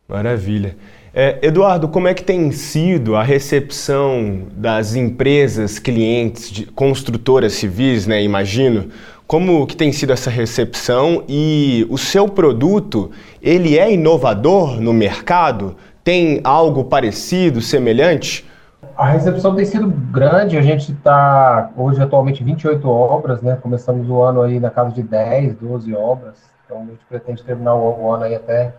Maravilha. 0.09 0.75
É, 1.13 1.37
Eduardo, 1.43 1.87
como 1.87 2.07
é 2.07 2.13
que 2.15 2.23
tem 2.23 2.51
sido 2.51 3.15
a 3.15 3.21
recepção 3.21 4.47
das 4.53 4.95
empresas, 4.95 5.77
clientes, 5.77 6.49
de 6.49 6.65
construtoras 6.65 7.53
civis, 7.53 8.07
né, 8.07 8.23
imagino, 8.23 8.89
como 9.27 9.67
que 9.67 9.77
tem 9.77 9.91
sido 9.91 10.11
essa 10.11 10.31
recepção 10.31 11.23
e 11.29 11.85
o 11.91 11.97
seu 11.99 12.27
produto, 12.27 13.11
ele 13.39 13.77
é 13.77 13.93
inovador 13.93 14.81
no 14.81 14.91
mercado? 14.91 15.75
Tem 16.03 16.41
algo 16.43 16.85
parecido, 16.85 17.61
semelhante? 17.61 18.49
A 18.97 19.05
recepção 19.05 19.55
tem 19.55 19.65
sido 19.65 19.87
grande, 19.87 20.57
a 20.57 20.61
gente 20.63 20.91
está 20.91 21.69
hoje 21.77 22.01
atualmente 22.01 22.43
28 22.43 22.89
obras, 22.89 23.41
né? 23.43 23.55
Começamos 23.61 24.09
o 24.09 24.19
ano 24.21 24.41
aí 24.41 24.59
na 24.59 24.71
casa 24.71 24.91
de 24.91 25.03
10, 25.03 25.55
12 25.57 25.93
obras, 25.95 26.35
então 26.65 26.81
a 26.81 26.85
gente 26.85 26.99
pretende 27.07 27.43
terminar 27.43 27.75
o, 27.75 28.11
ano 28.11 28.23
aí 28.23 28.33
até 28.33 28.73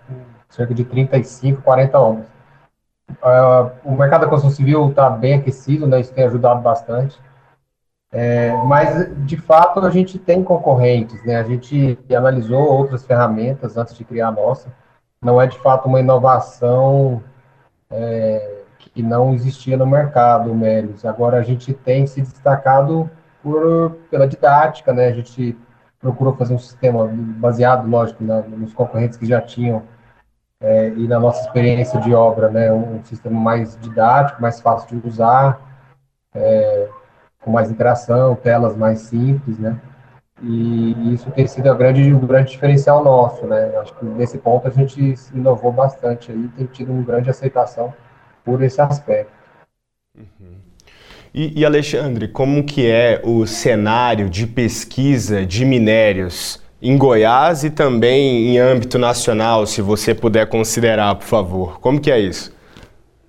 cerca 0.50 0.74
de 0.74 0.84
35, 0.84 1.62
40 1.62 1.98
obras. 1.98 2.26
Uh, 3.10 3.70
o 3.84 3.96
mercado 3.96 4.22
da 4.22 4.28
construção 4.28 4.54
civil 4.54 4.90
está 4.90 5.08
bem 5.08 5.34
aquecido, 5.34 5.86
né, 5.86 6.00
isso 6.00 6.12
tem 6.12 6.24
ajudado 6.24 6.60
bastante. 6.60 7.18
É, 8.12 8.52
mas, 8.64 9.08
de 9.24 9.36
fato, 9.36 9.80
a 9.80 9.90
gente 9.90 10.18
tem 10.18 10.42
concorrentes, 10.42 11.24
né, 11.24 11.36
a 11.36 11.44
gente 11.44 11.98
analisou 12.14 12.60
outras 12.60 13.04
ferramentas 13.04 13.76
antes 13.76 13.94
de 13.94 14.04
criar 14.04 14.28
a 14.28 14.32
nossa. 14.32 14.72
Não 15.22 15.40
é, 15.40 15.46
de 15.46 15.58
fato, 15.58 15.86
uma 15.86 16.00
inovação 16.00 17.22
é, 17.90 18.62
que 18.78 19.02
não 19.02 19.34
existia 19.34 19.76
no 19.76 19.86
mercado, 19.86 20.54
Melis. 20.54 21.04
Agora, 21.04 21.38
a 21.38 21.42
gente 21.42 21.72
tem 21.72 22.06
se 22.06 22.20
destacado 22.22 23.08
por, 23.42 23.92
pela 24.10 24.26
didática, 24.26 24.92
né, 24.92 25.08
a 25.08 25.12
gente 25.12 25.56
procurou 26.00 26.34
fazer 26.34 26.54
um 26.54 26.58
sistema 26.58 27.06
baseado, 27.12 27.88
lógico, 27.88 28.24
nos 28.24 28.72
concorrentes 28.72 29.18
que 29.18 29.26
já 29.26 29.40
tinham 29.40 29.82
é, 30.60 30.88
e 30.88 31.08
na 31.08 31.18
nossa 31.18 31.40
experiência 31.40 31.98
de 32.00 32.14
obra, 32.14 32.50
né, 32.50 32.72
um 32.72 33.02
sistema 33.04 33.40
mais 33.40 33.78
didático, 33.78 34.42
mais 34.42 34.60
fácil 34.60 35.00
de 35.00 35.08
usar, 35.08 35.60
é, 36.34 36.88
com 37.40 37.50
mais 37.50 37.70
interação, 37.70 38.36
telas 38.36 38.76
mais 38.76 39.00
simples, 39.00 39.58
né, 39.58 39.80
e 40.42 41.14
isso 41.14 41.30
tem 41.30 41.46
sido 41.46 41.70
a 41.70 41.74
grande, 41.74 42.12
um 42.12 42.26
grande 42.26 42.50
diferencial 42.52 43.02
nosso, 43.02 43.46
né, 43.46 43.76
acho 43.78 43.94
que 43.94 44.04
nesse 44.04 44.38
ponto 44.38 44.68
a 44.68 44.70
gente 44.70 45.14
inovou 45.34 45.72
bastante 45.72 46.30
aí, 46.30 46.48
tem 46.56 46.66
tido 46.66 46.92
uma 46.92 47.02
grande 47.02 47.30
aceitação 47.30 47.94
por 48.44 48.62
esse 48.62 48.80
aspecto. 48.80 49.32
Uhum. 50.16 50.60
E, 51.32 51.60
e 51.60 51.64
Alexandre, 51.64 52.28
como 52.28 52.64
que 52.64 52.90
é 52.90 53.22
o 53.24 53.46
cenário 53.46 54.28
de 54.28 54.46
pesquisa 54.46 55.46
de 55.46 55.64
minérios 55.64 56.59
em 56.82 56.96
Goiás 56.96 57.62
e 57.64 57.70
também 57.70 58.48
em 58.48 58.58
âmbito 58.58 58.98
nacional, 58.98 59.66
se 59.66 59.82
você 59.82 60.14
puder 60.14 60.48
considerar, 60.48 61.14
por 61.14 61.26
favor. 61.26 61.80
Como 61.80 62.00
que 62.00 62.10
é 62.10 62.18
isso? 62.18 62.52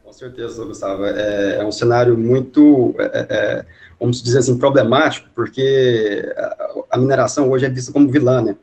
Com 0.03 0.13
certeza, 0.13 0.63
Gustavo. 0.63 1.05
É, 1.05 1.57
é 1.57 1.65
um 1.65 1.71
cenário 1.71 2.17
muito, 2.17 2.95
é, 2.97 3.03
é, 3.03 3.27
é 3.29 3.65
vamos 3.99 4.21
dizer 4.21 4.39
assim, 4.39 4.57
problemático, 4.57 5.29
porque 5.35 6.23
a, 6.89 6.97
mineração 6.97 7.49
hoje 7.51 7.65
é 7.65 7.69
vista 7.69 7.91
como 7.91 8.09
vilã, 8.09 8.41
né? 8.41 8.55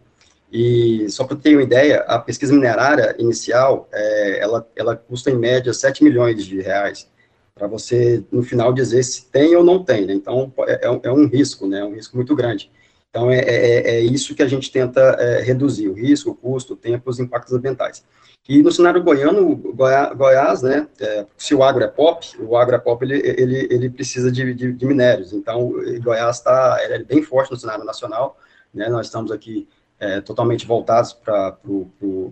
E 0.51 1.07
só 1.11 1.25
para 1.25 1.37
ter 1.37 1.55
uma 1.55 1.63
ideia, 1.63 2.01
a 2.09 2.19
pesquisa 2.19 2.55
minerária 2.55 3.15
inicial, 3.19 3.87
é, 3.93 4.41
ela, 4.41 4.67
ela 4.75 4.97
custa 4.97 5.31
em 5.31 5.37
média 5.37 5.75
7 5.75 6.03
milhões 6.03 6.45
de 6.45 6.61
reais, 6.61 7.07
para 7.55 7.67
você, 7.67 8.23
no 8.33 8.43
final, 8.43 8.73
dizer 8.73 9.03
se 9.03 9.27
tem 9.27 9.55
ou 9.55 9.65
não 9.65 9.83
tem, 9.85 10.07
né? 10.07 10.15
Então, 10.15 10.53
é, 10.61 10.87
é, 11.03 11.13
um 11.13 11.27
risco, 11.27 11.67
né? 11.67 11.85
Um 11.85 11.93
risco 11.93 12.17
muito 12.17 12.35
grande. 12.35 12.71
Então, 13.11 13.31
é, 13.31 13.39
é, 13.39 13.91
é 13.97 14.01
isso 14.01 14.35
que 14.35 14.43
a 14.43 14.49
gente 14.49 14.71
tenta 14.71 15.01
é, 15.01 15.41
reduzir, 15.43 15.89
o 15.89 15.95
risco, 15.95 16.31
o 16.31 16.35
custo, 16.35 16.75
o 16.75 16.77
tempo, 16.77 17.09
os 17.09 17.19
impactos 17.19 17.55
ambientais. 17.55 18.05
E 18.49 18.63
no 18.63 18.73
cenário 18.73 19.03
goiano, 19.03 19.55
Goiás, 19.57 20.63
né, 20.63 20.87
é, 21.01 21.27
se 21.37 21.55
o 21.55 21.63
agro 21.63 21.85
é 21.85 21.89
pop, 21.89 22.27
o 22.41 22.57
agro 22.57 22.77
é 22.77 22.79
pop, 22.79 23.05
ele, 23.05 23.19
ele, 23.19 23.69
ele 23.71 23.91
precisa 23.91 24.33
de, 24.33 24.55
de, 24.55 24.73
de 24.73 24.87
minérios. 24.87 25.33
Então, 25.33 25.75
Goiás 26.03 26.37
está 26.37 26.79
é 26.81 27.03
bem 27.03 27.23
forte 27.23 27.51
no 27.51 27.59
cenário 27.59 27.85
nacional, 27.85 28.39
né, 28.73 28.89
nós 28.89 29.07
estamos 29.07 29.31
aqui 29.31 29.69
é, 30.01 30.21
totalmente 30.21 30.67
voltados 30.67 31.13
para 31.13 31.59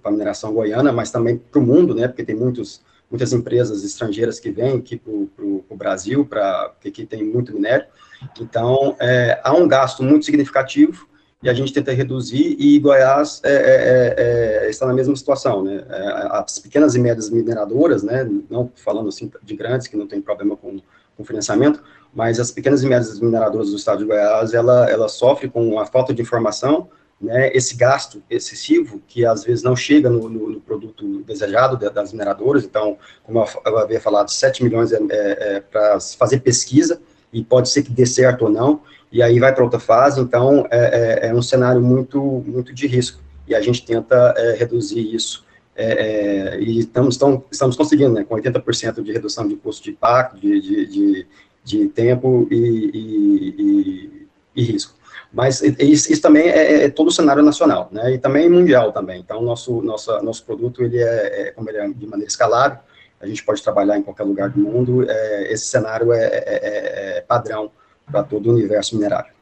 a 0.04 0.10
mineração 0.10 0.54
goiana, 0.54 0.92
mas 0.92 1.10
também 1.10 1.36
para 1.36 1.58
o 1.58 1.62
mundo, 1.62 1.94
né, 1.94 2.08
porque 2.08 2.24
tem 2.24 2.36
muitos, 2.36 2.82
muitas 3.10 3.32
empresas 3.32 3.84
estrangeiras 3.84 4.38
que 4.40 4.50
vêm 4.50 4.76
aqui 4.76 4.96
para 4.96 5.12
o 5.12 5.76
Brasil, 5.76 6.24
pra, 6.24 6.70
porque 6.70 6.88
aqui 6.88 7.04
tem 7.04 7.24
muito 7.24 7.52
minério, 7.52 7.86
então, 8.40 8.96
é, 9.00 9.40
há 9.42 9.52
um 9.52 9.66
gasto 9.66 10.02
muito 10.02 10.24
significativo 10.24 11.06
e 11.42 11.48
a 11.48 11.54
gente 11.54 11.72
tenta 11.72 11.92
reduzir, 11.92 12.56
e 12.58 12.78
Goiás 12.78 13.40
é, 13.44 13.52
é, 13.52 13.54
é, 13.54 14.66
é 14.66 14.70
está 14.70 14.86
na 14.86 14.94
mesma 14.94 15.14
situação, 15.14 15.62
né? 15.62 15.84
É, 15.88 16.28
as 16.32 16.58
pequenas 16.58 16.94
e 16.94 16.98
médias 16.98 17.30
mineradoras, 17.30 18.02
né, 18.02 18.28
não 18.50 18.70
falando 18.74 19.08
assim 19.08 19.30
de 19.42 19.54
grandes, 19.54 19.86
que 19.86 19.96
não 19.96 20.06
tem 20.06 20.20
problema 20.20 20.56
com, 20.56 20.80
com 21.16 21.24
financiamento, 21.24 21.82
mas 22.14 22.40
as 22.40 22.50
pequenas 22.50 22.82
e 22.82 22.86
médias 22.86 23.20
mineradoras 23.20 23.70
do 23.70 23.76
estado 23.76 23.98
de 23.98 24.06
Goiás, 24.06 24.54
ela, 24.54 24.90
ela 24.90 25.08
sofre 25.08 25.48
com 25.48 25.78
a 25.78 25.86
falta 25.86 26.14
de 26.14 26.22
informação, 26.22 26.88
né, 27.20 27.50
esse 27.54 27.76
gasto 27.76 28.22
excessivo, 28.28 29.00
que 29.06 29.24
às 29.24 29.44
vezes 29.44 29.62
não 29.62 29.76
chega 29.76 30.10
no, 30.10 30.28
no, 30.28 30.50
no 30.50 30.60
produto 30.60 31.22
desejado 31.22 31.76
das 31.90 32.12
mineradoras, 32.12 32.64
então, 32.64 32.98
como 33.22 33.46
eu 33.64 33.78
havia 33.78 34.00
falado, 34.00 34.30
7 34.30 34.64
milhões 34.64 34.92
é, 34.92 34.98
é 35.10 35.60
para 35.60 35.98
fazer 36.00 36.40
pesquisa, 36.40 37.00
e 37.32 37.42
pode 37.42 37.68
ser 37.68 37.82
que 37.82 37.90
dê 37.90 38.06
certo 38.06 38.46
ou 38.46 38.50
não, 38.50 38.80
e 39.10 39.22
aí 39.22 39.38
vai 39.38 39.54
para 39.54 39.64
outra 39.64 39.78
fase, 39.78 40.20
então 40.20 40.66
é, 40.70 41.24
é, 41.24 41.28
é, 41.28 41.34
um 41.34 41.42
cenário 41.42 41.80
muito, 41.80 42.20
muito 42.46 42.74
de 42.74 42.86
risco, 42.86 43.20
e 43.46 43.54
a 43.54 43.60
gente 43.60 43.84
tenta 43.84 44.34
é, 44.36 44.56
reduzir 44.56 45.14
isso, 45.14 45.44
é, 45.74 46.54
é, 46.56 46.60
e 46.60 46.78
estamos, 46.78 47.14
estamos, 47.14 47.42
estamos 47.50 47.76
conseguindo, 47.76 48.12
né, 48.14 48.24
com 48.24 48.34
80% 48.34 49.02
de 49.02 49.12
redução 49.12 49.46
de 49.46 49.56
custo 49.56 49.84
de 49.84 49.90
impacto, 49.90 50.38
de, 50.38 50.60
de, 50.60 50.86
de, 50.86 51.26
de 51.62 51.88
tempo 51.88 52.48
e, 52.50 52.56
e, 52.56 53.54
e, 53.58 54.28
e, 54.56 54.62
risco. 54.62 54.94
Mas 55.32 55.60
isso, 55.60 56.10
isso 56.10 56.22
também 56.22 56.48
é, 56.48 56.84
é, 56.84 56.88
todo 56.88 57.08
o 57.08 57.12
cenário 57.12 57.42
nacional, 57.42 57.88
né, 57.92 58.14
e 58.14 58.18
também 58.18 58.48
mundial 58.48 58.90
também, 58.90 59.20
então 59.20 59.42
nosso, 59.42 59.82
nosso, 59.82 60.18
nosso 60.22 60.44
produto, 60.44 60.82
ele 60.82 60.98
é, 60.98 61.52
como 61.54 61.68
ele 61.68 61.78
é 61.78 61.88
de 61.88 62.06
maneira 62.06 62.28
escalável, 62.28 62.78
a 63.20 63.26
gente 63.26 63.44
pode 63.44 63.62
trabalhar 63.62 63.98
em 63.98 64.02
qualquer 64.02 64.24
lugar 64.24 64.50
do 64.50 64.60
mundo, 64.60 65.04
é, 65.08 65.52
esse 65.52 65.66
cenário 65.66 66.12
é, 66.12 66.24
é, 66.24 66.44
é, 66.46 67.18
é 67.18 67.20
padrão 67.22 67.70
para 68.10 68.22
todo 68.22 68.50
o 68.50 68.54
universo 68.54 68.94
minerário. 68.94 69.34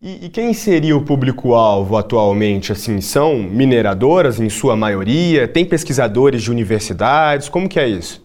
E, 0.00 0.26
e 0.26 0.28
quem 0.28 0.52
seria 0.52 0.96
o 0.96 1.04
público-alvo 1.04 1.96
atualmente? 1.96 2.72
Assim, 2.72 3.00
são 3.00 3.36
mineradoras 3.36 4.38
em 4.38 4.48
sua 4.48 4.76
maioria? 4.76 5.48
Tem 5.48 5.64
pesquisadores 5.64 6.42
de 6.42 6.50
universidades? 6.50 7.48
Como 7.48 7.68
que 7.68 7.80
é 7.80 7.88
isso? 7.88 8.22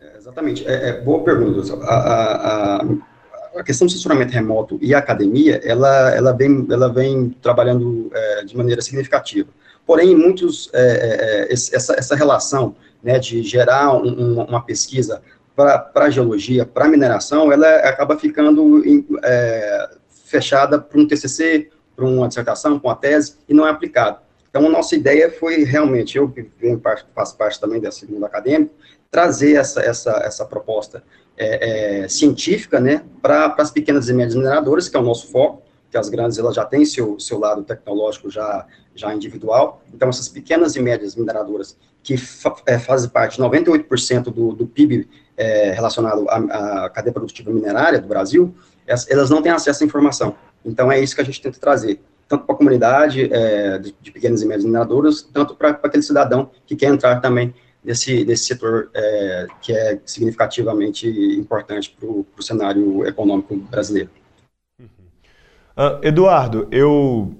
É, 0.00 0.16
Exatamente. 0.18 0.66
É, 0.66 0.88
é 0.90 1.00
boa 1.00 1.22
pergunta. 1.22 1.74
A, 1.84 1.94
a, 1.94 2.76
a, 2.76 2.86
a, 3.56 3.62
questão 3.62 3.86
do 3.86 3.92
censuramento 3.92 4.32
remoto 4.32 4.78
e 4.82 4.94
a 4.94 4.98
academia, 4.98 5.60
ela, 5.64 6.14
ela, 6.14 6.32
vem, 6.32 6.66
ela 6.70 6.92
vem 6.92 7.30
trabalhando 7.40 8.10
de 8.44 8.56
maneira 8.56 8.82
significativa. 8.82 9.48
Porém, 9.86 10.16
muitos, 10.16 10.70
essa, 11.50 11.94
essa 11.98 12.14
relação 12.14 12.74
né, 13.02 13.18
de 13.18 13.42
gerar 13.42 13.94
um, 13.94 14.42
uma 14.42 14.62
pesquisa 14.62 15.22
para 15.54 16.10
geologia, 16.10 16.64
para 16.64 16.88
mineração, 16.88 17.52
ela 17.52 17.68
acaba 17.80 18.18
ficando 18.18 18.84
em, 18.86 19.06
é, 19.22 19.90
fechada 20.24 20.78
para 20.78 20.98
um 20.98 21.06
TCC, 21.06 21.70
para 21.94 22.06
uma 22.06 22.26
dissertação, 22.26 22.78
para 22.78 22.88
uma 22.88 22.96
tese, 22.96 23.36
e 23.48 23.52
não 23.52 23.66
é 23.66 23.70
aplicado. 23.70 24.18
Então, 24.48 24.66
a 24.66 24.70
nossa 24.70 24.94
ideia 24.94 25.30
foi 25.30 25.64
realmente, 25.64 26.16
eu 26.16 26.28
que 26.28 26.46
faço 27.14 27.36
parte 27.36 27.60
também 27.60 27.80
desse 27.80 28.10
mundo 28.10 28.24
acadêmico, 28.24 28.74
trazer 29.10 29.54
essa, 29.56 29.80
essa, 29.82 30.10
essa 30.24 30.44
proposta 30.44 31.02
é, 31.36 32.02
é, 32.02 32.08
científica, 32.08 32.80
né, 32.80 33.02
para 33.20 33.54
as 33.58 33.70
pequenas 33.70 34.08
e 34.08 34.12
médias 34.12 34.34
mineradoras, 34.34 34.88
que 34.88 34.96
é 34.96 35.00
o 35.00 35.02
nosso 35.02 35.30
foco, 35.30 35.62
que 35.90 35.98
as 35.98 36.08
grandes 36.08 36.38
elas 36.38 36.54
já 36.54 36.64
têm 36.64 36.84
seu, 36.84 37.20
seu 37.20 37.38
lado 37.38 37.62
tecnológico 37.62 38.30
já, 38.30 38.66
já 38.94 39.14
individual, 39.14 39.82
então 39.92 40.08
essas 40.08 40.28
pequenas 40.28 40.74
e 40.76 40.80
médias 40.80 41.14
mineradoras 41.14 41.76
que 42.02 42.16
fa, 42.16 42.54
é, 42.66 42.78
fazem 42.78 43.08
parte, 43.08 43.40
98% 43.40 44.24
do, 44.24 44.52
do 44.52 44.66
PIB 44.66 45.08
é, 45.36 45.72
relacionado 45.72 46.28
à, 46.28 46.84
à, 46.84 46.90
cadeia 46.90 47.12
produtiva 47.12 47.50
minerária 47.50 48.00
do 48.00 48.08
Brasil, 48.08 48.54
elas 48.86 49.30
não 49.30 49.40
têm 49.40 49.52
acesso 49.52 49.82
à 49.82 49.86
informação. 49.86 50.34
Então 50.64 50.90
é 50.90 51.00
isso 51.00 51.14
que 51.14 51.20
a 51.20 51.24
gente 51.24 51.40
tenta 51.40 51.58
trazer, 51.58 52.00
tanto 52.28 52.44
para 52.44 52.54
a 52.54 52.58
comunidade 52.58 53.32
é, 53.32 53.78
de, 53.78 53.94
de, 54.00 54.10
pequenas 54.10 54.42
e 54.42 54.46
médias 54.46 54.64
mineradoras, 54.64 55.22
tanto 55.22 55.54
para 55.54 55.70
aquele 55.70 56.02
cidadão 56.02 56.50
que 56.66 56.74
quer 56.74 56.88
entrar 56.88 57.20
também 57.20 57.54
desse, 57.82 58.24
desse 58.24 58.44
setor 58.44 58.90
é, 58.94 59.46
que 59.60 59.72
é 59.72 60.00
significativamente 60.04 61.08
importante 61.08 61.96
para 61.98 62.08
o 62.08 62.42
cenário 62.42 63.06
econômico 63.06 63.56
brasileiro. 63.56 64.10
Uh, 65.74 65.98
Eduardo, 66.02 66.68
eu 66.70 67.34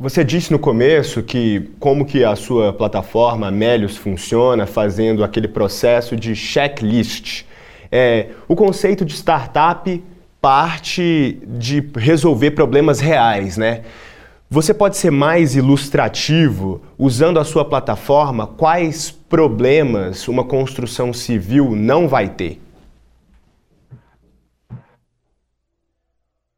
você 0.00 0.24
disse 0.24 0.50
no 0.50 0.58
começo 0.58 1.22
que 1.22 1.70
como 1.78 2.06
que 2.06 2.24
a 2.24 2.34
sua 2.34 2.72
plataforma 2.72 3.50
Melios 3.50 3.98
funciona, 3.98 4.66
fazendo 4.66 5.22
aquele 5.22 5.46
processo 5.46 6.16
de 6.16 6.34
checklist. 6.34 7.44
É, 7.92 8.28
o 8.48 8.56
conceito 8.56 9.04
de 9.04 9.12
startup 9.12 10.02
parte 10.40 11.38
de 11.46 11.86
resolver 11.96 12.52
problemas 12.52 12.98
reais, 12.98 13.58
né? 13.58 13.82
Você 14.48 14.72
pode 14.72 14.96
ser 14.96 15.10
mais 15.10 15.54
ilustrativo 15.54 16.80
usando 16.98 17.38
a 17.38 17.44
sua 17.44 17.64
plataforma 17.64 18.46
quais 18.46 19.10
problemas 19.10 20.26
uma 20.28 20.44
construção 20.44 21.12
civil 21.12 21.76
não 21.76 22.08
vai 22.08 22.30
ter? 22.30 22.58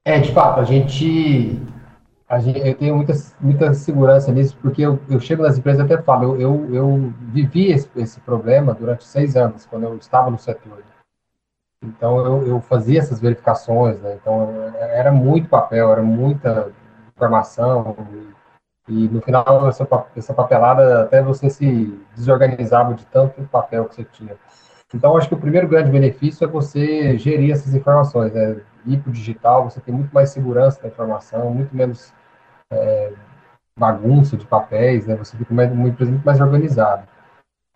É, 0.04 0.20
de 0.20 0.32
fato, 0.32 0.60
a 0.60 0.64
gente, 0.64 1.58
gente 2.38 2.58
eu 2.66 2.74
tenho 2.74 2.96
muita, 2.96 3.12
muita 3.40 3.74
segurança 3.74 4.32
nisso, 4.32 4.56
porque 4.60 4.82
eu, 4.82 4.98
eu 5.08 5.20
chego 5.20 5.42
nas 5.42 5.58
empresas 5.58 5.80
e 5.80 5.92
até 5.92 6.02
falo, 6.02 6.34
eu, 6.36 6.40
eu, 6.40 6.74
eu 6.74 7.14
vivi 7.32 7.70
esse, 7.70 7.88
esse, 7.96 8.20
problema 8.20 8.74
durante 8.74 9.04
seis 9.04 9.36
anos, 9.36 9.66
quando 9.66 9.84
eu 9.84 9.96
estava 9.96 10.30
no 10.30 10.38
setor. 10.38 10.82
Então, 11.84 12.24
eu, 12.24 12.46
eu 12.46 12.60
fazia 12.60 13.00
essas 13.00 13.20
verificações, 13.20 14.00
né? 14.00 14.16
Então, 14.20 14.50
era 14.78 15.12
muito 15.12 15.48
papel, 15.48 15.90
era 15.90 16.02
muita 16.02 16.72
informação, 17.14 17.96
e, 18.88 19.04
e 19.04 19.08
no 19.08 19.20
final, 19.20 19.68
essa, 19.68 19.86
essa 20.16 20.32
papelada, 20.32 21.02
até 21.02 21.20
você 21.20 21.50
se 21.50 21.98
desorganizava 22.14 22.94
de 22.94 23.04
tanto 23.06 23.42
papel 23.44 23.86
que 23.86 23.96
você 23.96 24.04
tinha. 24.04 24.36
Então, 24.94 25.16
acho 25.16 25.28
que 25.28 25.34
o 25.34 25.40
primeiro 25.40 25.66
grande 25.66 25.90
benefício 25.90 26.44
é 26.44 26.48
você 26.48 27.18
gerir 27.18 27.52
essas 27.52 27.74
informações, 27.74 28.32
né? 28.32 28.60
ir 28.86 28.98
para 28.98 29.10
o 29.10 29.12
digital, 29.12 29.64
você 29.70 29.80
tem 29.80 29.94
muito 29.94 30.12
mais 30.12 30.30
segurança 30.30 30.80
da 30.82 30.88
informação, 30.88 31.50
muito 31.50 31.74
menos 31.74 32.12
é, 32.72 33.12
bagunça 33.78 34.36
de 34.36 34.46
papéis, 34.46 35.06
né? 35.06 35.16
Você 35.16 35.36
fica 35.36 35.52
uma 35.52 35.64
empresa 35.64 36.10
muito 36.10 36.24
mais 36.24 36.40
organizada. 36.40 37.06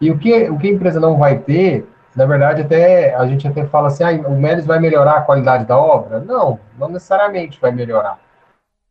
E 0.01 0.11
o 0.11 0.19
que, 0.19 0.49
o 0.51 0.59
que 0.59 0.69
a 0.69 0.73
empresa 0.73 1.01
não 1.01 1.17
vai 1.17 1.39
ter, 1.39 1.89
na 2.15 2.27
verdade, 2.27 2.63
até 2.63 3.15
a 3.15 3.27
gente 3.27 3.49
até 3.49 3.65
fala 3.67 3.89
assim, 3.89 4.05
ah, 4.05 4.29
o 4.29 4.39
Melis 4.39 4.67
vai 4.67 4.79
melhorar 4.79 5.19
a 5.19 5.23
qualidade 5.23 5.65
da 5.65 5.79
obra? 5.79 6.21
Não, 6.21 6.61
não 6.79 6.89
necessariamente 6.89 7.61
vai 7.61 7.73
melhorar. 7.73 8.19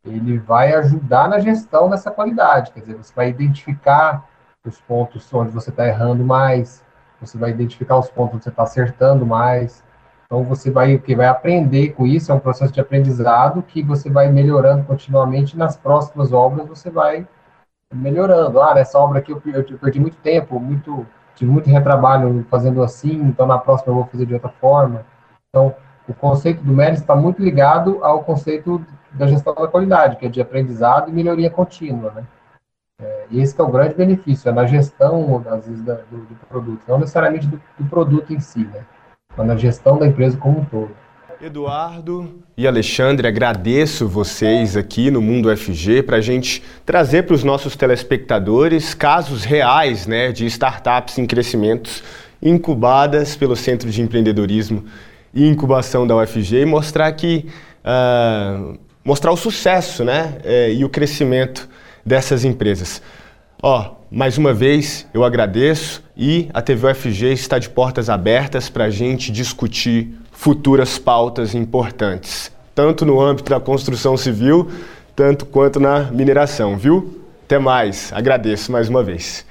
Ele 0.04 0.38
vai 0.38 0.74
ajudar 0.74 1.28
na 1.28 1.38
gestão 1.38 1.90
dessa 1.90 2.10
qualidade, 2.10 2.70
quer 2.70 2.80
dizer, 2.80 2.94
você 2.94 3.12
vai 3.14 3.28
identificar 3.28 4.24
os 4.64 4.80
pontos 4.80 5.32
onde 5.32 5.50
você 5.50 5.70
está 5.70 5.86
errando 5.86 6.24
mais, 6.24 6.84
você 7.20 7.38
vai 7.38 7.50
identificar 7.50 7.98
os 7.98 8.10
pontos 8.10 8.34
onde 8.34 8.44
você 8.44 8.50
está 8.50 8.62
acertando 8.64 9.24
mais, 9.24 9.82
então 10.26 10.42
você 10.42 10.70
vai 10.70 10.98
que 10.98 11.14
vai 11.14 11.26
aprender 11.26 11.90
com 11.94 12.06
isso, 12.06 12.30
é 12.30 12.34
um 12.34 12.40
processo 12.40 12.72
de 12.72 12.80
aprendizado 12.80 13.62
que 13.62 13.82
você 13.82 14.10
vai 14.10 14.30
melhorando 14.30 14.84
continuamente 14.84 15.56
nas 15.56 15.76
próximas 15.76 16.32
obras 16.32 16.68
você 16.68 16.90
vai 16.90 17.26
melhorando. 17.94 18.60
Ah, 18.60 18.74
nessa 18.74 18.98
obra 18.98 19.20
aqui 19.20 19.32
eu, 19.32 19.40
eu 19.46 19.78
perdi 19.78 20.00
muito 20.00 20.16
tempo, 20.18 20.58
muito 20.58 21.06
tive 21.36 21.50
muito 21.50 21.68
retrabalho 21.70 22.44
fazendo 22.50 22.82
assim, 22.82 23.14
então 23.22 23.46
na 23.46 23.58
próxima 23.58 23.92
eu 23.92 23.96
vou 23.96 24.06
fazer 24.06 24.26
de 24.26 24.34
outra 24.34 24.48
forma. 24.48 25.04
Então, 25.48 25.74
o 26.08 26.14
conceito 26.14 26.62
do 26.62 26.72
mérito 26.72 27.02
está 27.02 27.14
muito 27.14 27.42
ligado 27.42 28.02
ao 28.02 28.24
conceito 28.24 28.84
da 29.12 29.26
gestão 29.26 29.54
da 29.54 29.68
qualidade, 29.68 30.16
que 30.16 30.26
é 30.26 30.28
de 30.28 30.40
aprendizado 30.40 31.08
e 31.08 31.12
melhoria 31.12 31.50
contínua, 31.50 32.10
né? 32.12 32.26
É, 33.00 33.26
e 33.30 33.40
esse 33.40 33.58
é 33.60 33.62
o 33.62 33.68
grande 33.68 33.94
benefício, 33.94 34.48
é 34.48 34.52
na 34.52 34.64
gestão, 34.64 35.44
às 35.46 35.66
vezes, 35.66 35.82
do, 35.82 35.94
do 35.94 36.46
produto, 36.48 36.82
não 36.88 36.98
necessariamente 36.98 37.46
do, 37.46 37.60
do 37.78 37.84
produto 37.90 38.32
em 38.32 38.40
si, 38.40 38.64
né? 38.64 38.84
Mas 39.36 39.46
na 39.46 39.56
gestão 39.56 39.98
da 39.98 40.06
empresa 40.06 40.36
como 40.36 40.60
um 40.60 40.64
todo. 40.64 40.90
Eduardo 41.40 42.42
e 42.56 42.66
Alexandre, 42.66 43.28
agradeço 43.28 44.08
vocês 44.08 44.74
aqui 44.74 45.10
no 45.10 45.20
Mundo 45.20 45.54
FG 45.54 46.02
para 46.02 46.16
a 46.16 46.20
gente 46.20 46.62
trazer 46.84 47.24
para 47.24 47.34
os 47.34 47.44
nossos 47.44 47.76
telespectadores 47.76 48.94
casos 48.94 49.44
reais 49.44 50.06
né, 50.06 50.32
de 50.32 50.46
startups 50.46 51.18
em 51.18 51.26
crescimentos 51.26 52.02
incubadas 52.42 53.36
pelo 53.36 53.54
Centro 53.54 53.90
de 53.90 54.00
Empreendedorismo 54.00 54.84
e 55.34 55.46
Incubação 55.46 56.06
da 56.06 56.16
UFG 56.16 56.62
e 56.62 56.64
mostrar 56.64 57.12
que 57.12 57.46
uh, 57.84 58.78
mostrar 59.04 59.30
o 59.30 59.36
sucesso 59.36 60.04
né, 60.04 60.38
eh, 60.42 60.72
e 60.72 60.84
o 60.84 60.88
crescimento 60.88 61.68
dessas 62.04 62.44
empresas. 62.44 63.00
Ó, 63.62 63.94
mais 64.10 64.38
uma 64.38 64.54
vez 64.54 65.06
eu 65.12 65.24
agradeço 65.24 66.02
e 66.16 66.48
a 66.54 66.62
TV 66.62 66.90
UFG 66.90 67.32
está 67.32 67.58
de 67.58 67.68
portas 67.68 68.08
abertas 68.08 68.68
para 68.68 68.84
a 68.84 68.90
gente 68.90 69.32
discutir 69.32 70.14
futuras 70.30 70.98
pautas 70.98 71.54
importantes, 71.54 72.52
tanto 72.74 73.04
no 73.04 73.20
âmbito 73.20 73.50
da 73.50 73.58
construção 73.58 74.16
civil, 74.16 74.70
tanto 75.14 75.44
quanto 75.44 75.80
na 75.80 76.04
mineração, 76.12 76.76
viu? 76.76 77.20
Até 77.44 77.58
mais, 77.58 78.12
agradeço 78.12 78.70
mais 78.70 78.88
uma 78.88 79.02
vez. 79.02 79.44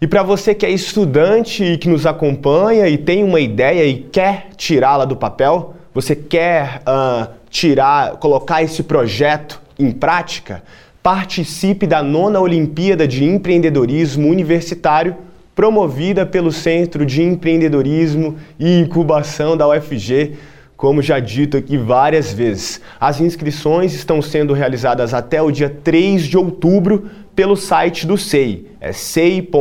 E 0.00 0.06
para 0.06 0.22
você 0.22 0.54
que 0.54 0.64
é 0.64 0.70
estudante 0.70 1.62
e 1.62 1.78
que 1.78 1.88
nos 1.88 2.06
acompanha 2.06 2.88
e 2.88 2.96
tem 2.96 3.22
uma 3.22 3.38
ideia 3.38 3.84
e 3.84 3.98
quer 4.02 4.48
tirá-la 4.56 5.04
do 5.04 5.14
papel, 5.14 5.74
você 5.92 6.16
quer 6.16 6.82
uh, 6.88 7.30
tirar, 7.50 8.16
colocar 8.16 8.62
esse 8.62 8.82
projeto 8.82 9.60
em 9.78 9.90
prática, 9.90 10.62
participe 11.02 11.86
da 11.86 12.02
nona 12.02 12.40
Olimpíada 12.40 13.08
de 13.08 13.24
Empreendedorismo 13.24 14.28
Universitário, 14.28 15.16
promovida 15.54 16.26
pelo 16.26 16.52
Centro 16.52 17.06
de 17.06 17.22
Empreendedorismo 17.22 18.36
e 18.58 18.78
Incubação 18.78 19.56
da 19.56 19.68
UFG, 19.68 20.34
como 20.76 21.02
já 21.02 21.18
dito 21.18 21.56
aqui 21.56 21.76
várias 21.76 22.32
vezes. 22.32 22.80
As 22.98 23.20
inscrições 23.20 23.94
estão 23.94 24.20
sendo 24.20 24.52
realizadas 24.52 25.12
até 25.12 25.40
o 25.40 25.50
dia 25.50 25.70
3 25.70 26.24
de 26.24 26.36
outubro 26.36 27.10
pelo 27.34 27.56
site 27.56 28.06
do 28.06 28.18
SEI, 28.18 28.66
é 28.80 28.92
sei.ufg.br. 28.92 29.54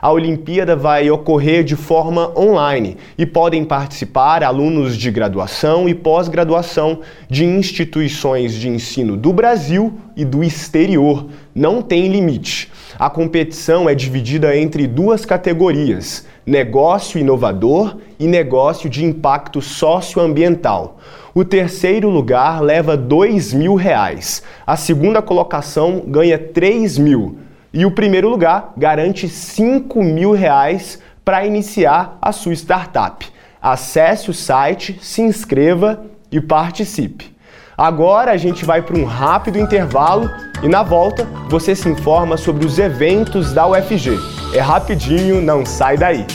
A 0.00 0.12
Olimpíada 0.12 0.76
vai 0.76 1.10
ocorrer 1.10 1.64
de 1.64 1.74
forma 1.74 2.32
online 2.38 2.96
e 3.16 3.24
podem 3.24 3.64
participar 3.64 4.42
alunos 4.44 4.96
de 4.96 5.10
graduação 5.10 5.88
e 5.88 5.94
pós-graduação 5.94 7.00
de 7.28 7.44
instituições 7.44 8.54
de 8.54 8.68
ensino 8.68 9.16
do 9.16 9.32
Brasil 9.32 9.98
e 10.16 10.24
do 10.24 10.44
exterior. 10.44 11.26
Não 11.54 11.80
tem 11.80 12.08
limite. 12.08 12.70
A 12.98 13.08
competição 13.08 13.88
é 13.88 13.94
dividida 13.94 14.56
entre 14.56 14.86
duas 14.86 15.24
categorias: 15.24 16.26
negócio 16.44 17.18
inovador 17.18 17.96
e 18.18 18.26
negócio 18.26 18.90
de 18.90 19.04
impacto 19.04 19.62
socioambiental. 19.62 20.98
O 21.34 21.44
terceiro 21.44 22.08
lugar 22.08 22.60
leva 22.62 22.96
dois 22.96 23.52
mil 23.52 23.74
reais. 23.74 24.42
A 24.66 24.76
segunda 24.76 25.20
colocação 25.20 26.04
ganha 26.06 26.38
três 26.38 26.96
mil. 26.96 27.38
E 27.72 27.84
o 27.84 27.90
primeiro 27.90 28.28
lugar 28.28 28.72
garante 28.76 29.28
cinco 29.28 30.02
mil 30.02 30.32
reais 30.32 30.98
para 31.24 31.46
iniciar 31.46 32.16
a 32.22 32.32
sua 32.32 32.54
startup. 32.54 33.26
Acesse 33.60 34.30
o 34.30 34.34
site, 34.34 34.98
se 35.02 35.20
inscreva 35.20 36.04
e 36.32 36.40
participe. 36.40 37.36
Agora 37.76 38.32
a 38.32 38.36
gente 38.36 38.64
vai 38.64 38.82
para 38.82 38.98
um 38.98 39.04
rápido 39.04 39.58
intervalo 39.58 40.28
e 40.62 40.68
na 40.68 40.82
volta 40.82 41.24
você 41.48 41.76
se 41.76 41.88
informa 41.88 42.36
sobre 42.36 42.66
os 42.66 42.78
eventos 42.78 43.52
da 43.52 43.66
UFG. 43.66 44.18
É 44.54 44.60
rapidinho, 44.60 45.40
não 45.40 45.64
sai 45.64 45.96
daí. 45.96 46.26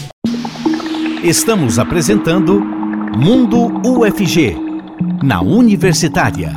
Estamos 1.23 1.79
apresentando 1.79 2.61
Mundo 3.17 3.81
UFG, 3.85 4.55
na 5.23 5.41
Universitária. 5.41 6.51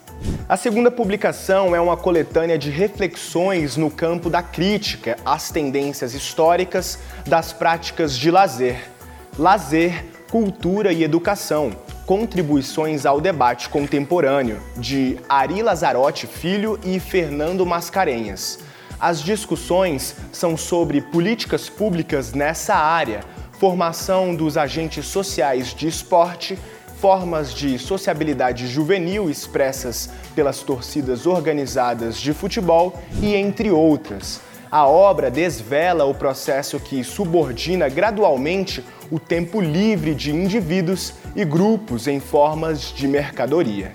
A 0.49 0.57
segunda 0.57 0.91
publicação 0.91 1.75
é 1.75 1.81
uma 1.81 1.97
coletânea 1.97 2.59
de 2.59 2.71
reflexões 2.71 3.77
no 3.77 3.91
campo 3.91 4.29
da 4.29 4.43
crítica 4.43 5.17
às 5.25 5.51
tendências 5.51 6.15
históricas 6.15 6.99
das 7.27 7.53
práticas 7.53 8.17
de 8.17 8.31
lazer. 8.31 8.91
Lazer, 9.39 10.05
cultura 10.31 10.93
e 10.93 11.05
educação. 11.05 11.73
Contribuições 12.05 13.07
ao 13.07 13.21
debate 13.21 13.69
contemporâneo, 13.69 14.61
de 14.77 15.19
Ari 15.29 15.63
Lazarotti 15.63 16.27
Filho 16.27 16.79
e 16.85 17.01
Fernando 17.01 17.65
Mascarenhas. 17.65 18.59
As 19.01 19.23
discussões 19.23 20.15
são 20.33 20.57
sobre 20.57 21.01
políticas 21.01 21.69
públicas 21.69 22.33
nessa 22.33 22.75
área, 22.75 23.21
formação 23.59 24.35
dos 24.35 24.57
agentes 24.57 25.07
sociais 25.07 25.75
de 25.75 25.89
esporte, 25.89 26.59
formas 27.03 27.53
de 27.53 27.81
sociabilidade 27.81 28.69
juvenil 28.69 29.29
expressas 29.29 30.09
pelas 30.37 30.61
torcidas 30.61 31.27
organizadas 31.27 32.17
de 32.17 32.33
futebol 32.33 32.97
e 33.21 33.35
entre 33.35 33.73
outras. 33.73 34.41
A 34.71 34.87
obra 34.87 35.29
desvela 35.29 36.05
o 36.05 36.15
processo 36.15 36.79
que 36.79 37.03
subordina 37.03 37.89
gradualmente 37.89 38.85
o 39.11 39.19
tempo 39.19 39.61
livre 39.61 40.15
de 40.15 40.31
indivíduos 40.31 41.15
e 41.35 41.45
grupos 41.45 42.07
em 42.07 42.21
formas 42.21 42.93
de 42.95 43.09
mercadoria. 43.09 43.93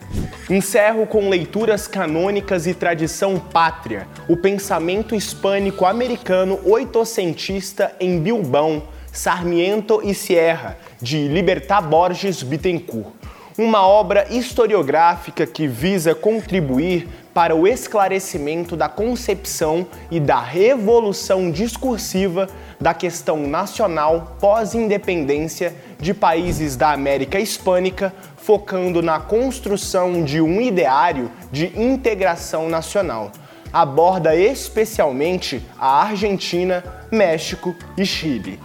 Encerro 0.49 1.07
com 1.07 1.29
leituras 1.29 1.87
canônicas 1.87 2.67
e 2.67 2.73
tradição 2.73 3.39
pátria, 3.39 4.05
o 4.27 4.35
pensamento 4.35 5.15
hispânico-americano 5.15 6.59
oitocentista 6.65 7.95
em 8.01 8.19
Bilbão, 8.19 8.83
Sarmiento 9.17 9.99
e 10.03 10.13
Sierra, 10.13 10.77
de 11.01 11.27
Libertar 11.27 11.81
Borges 11.81 12.43
Bittencourt. 12.43 13.13
Uma 13.57 13.81
obra 13.87 14.27
historiográfica 14.29 15.47
que 15.47 15.67
visa 15.67 16.13
contribuir 16.13 17.07
para 17.33 17.55
o 17.55 17.67
esclarecimento 17.67 18.77
da 18.77 18.87
concepção 18.87 19.87
e 20.11 20.19
da 20.19 20.39
revolução 20.39 21.49
discursiva 21.49 22.47
da 22.79 22.93
questão 22.93 23.47
nacional 23.47 24.37
pós-independência 24.39 25.73
de 25.99 26.13
países 26.13 26.75
da 26.75 26.91
América 26.91 27.39
Hispânica, 27.39 28.13
focando 28.37 29.01
na 29.01 29.19
construção 29.19 30.23
de 30.23 30.39
um 30.39 30.61
ideário 30.61 31.31
de 31.51 31.73
integração 31.75 32.69
nacional. 32.69 33.31
Aborda 33.73 34.35
especialmente 34.35 35.65
a 35.79 36.03
Argentina, 36.03 36.83
México 37.11 37.75
e 37.97 38.05
Chile. 38.05 38.59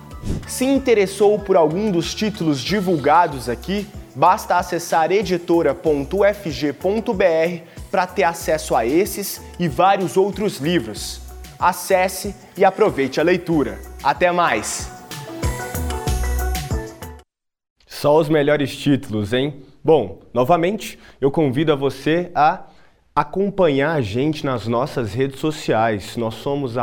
Se 0.47 0.65
interessou 0.65 1.39
por 1.39 1.57
algum 1.57 1.91
dos 1.91 2.15
títulos 2.15 2.61
divulgados 2.61 3.49
aqui, 3.49 3.87
basta 4.15 4.57
acessar 4.57 5.11
editora.ufg.br 5.11 7.63
para 7.91 8.07
ter 8.07 8.25
acesso 8.25 8.75
a 8.75 8.87
esses 8.87 9.43
e 9.59 9.69
vários 9.69 10.17
outros 10.17 10.59
livros. 10.59 11.21
Acesse 11.59 12.35
e 12.57 12.65
aproveite 12.65 13.21
a 13.21 13.23
leitura. 13.23 13.79
Até 14.03 14.33
mais! 14.33 14.91
Só 17.87 18.19
os 18.19 18.29
melhores 18.29 18.77
títulos, 18.77 19.33
hein? 19.33 19.63
Bom, 19.85 20.21
novamente, 20.35 20.99
eu 21.21 21.31
convido 21.31 21.73
a 21.73 21.77
você 21.77 22.33
a 22.35 22.65
acompanhar 23.15 23.93
a 23.93 24.01
gente 24.01 24.45
nas 24.45 24.67
nossas 24.67 25.13
redes 25.13 25.39
sociais. 25.39 26.17
Nós 26.17 26.35
somos 26.35 26.77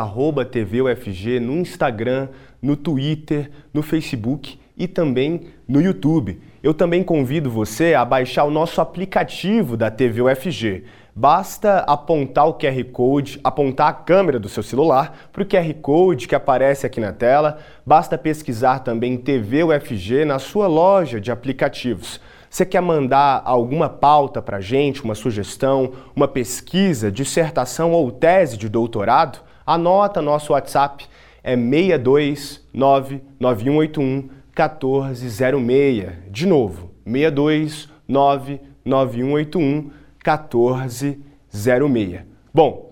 TVUFG 0.45 1.39
no 1.39 1.53
Instagram, 1.53 2.29
no 2.61 2.75
Twitter, 2.75 3.49
no 3.73 3.81
Facebook 3.81 4.59
e 4.77 4.87
também 4.87 5.47
no 5.67 5.81
YouTube. 5.81 6.39
Eu 6.61 6.73
também 6.73 7.03
convido 7.03 7.49
você 7.49 7.95
a 7.95 8.05
baixar 8.05 8.43
o 8.43 8.51
nosso 8.51 8.79
aplicativo 8.79 9.75
da 9.75 9.89
TV 9.89 10.21
UFG. 10.21 10.83
Basta 11.15 11.79
apontar 11.79 12.47
o 12.47 12.53
QR 12.53 12.83
Code, 12.93 13.39
apontar 13.43 13.89
a 13.89 13.93
câmera 13.93 14.39
do 14.39 14.47
seu 14.47 14.61
celular 14.61 15.29
para 15.33 15.41
o 15.41 15.45
QR 15.45 15.73
Code 15.81 16.27
que 16.27 16.35
aparece 16.35 16.85
aqui 16.85 16.99
na 16.99 17.11
tela. 17.11 17.57
Basta 17.83 18.17
pesquisar 18.17 18.79
também 18.79 19.17
TV 19.17 19.63
UFG 19.63 20.25
na 20.25 20.37
sua 20.37 20.67
loja 20.67 21.19
de 21.19 21.31
aplicativos. 21.31 22.21
Você 22.49 22.65
quer 22.65 22.81
mandar 22.81 23.43
alguma 23.45 23.87
pauta 23.87 24.41
para 24.41 24.59
gente, 24.59 25.03
uma 25.03 25.13
sugestão, 25.13 25.91
uma 26.15 26.27
pesquisa, 26.27 27.11
dissertação 27.11 27.91
ou 27.91 28.11
tese 28.11 28.57
de 28.57 28.67
doutorado? 28.67 29.41
Anota 29.65 30.21
nosso 30.21 30.53
WhatsApp 30.53 31.05
é 31.43 31.55
6299181 31.55 34.29
1406. 34.57 36.07
De 36.31 36.47
novo, 36.47 36.89
6299181 37.07 39.91
1406. 40.25 42.21
Bom, 42.53 42.88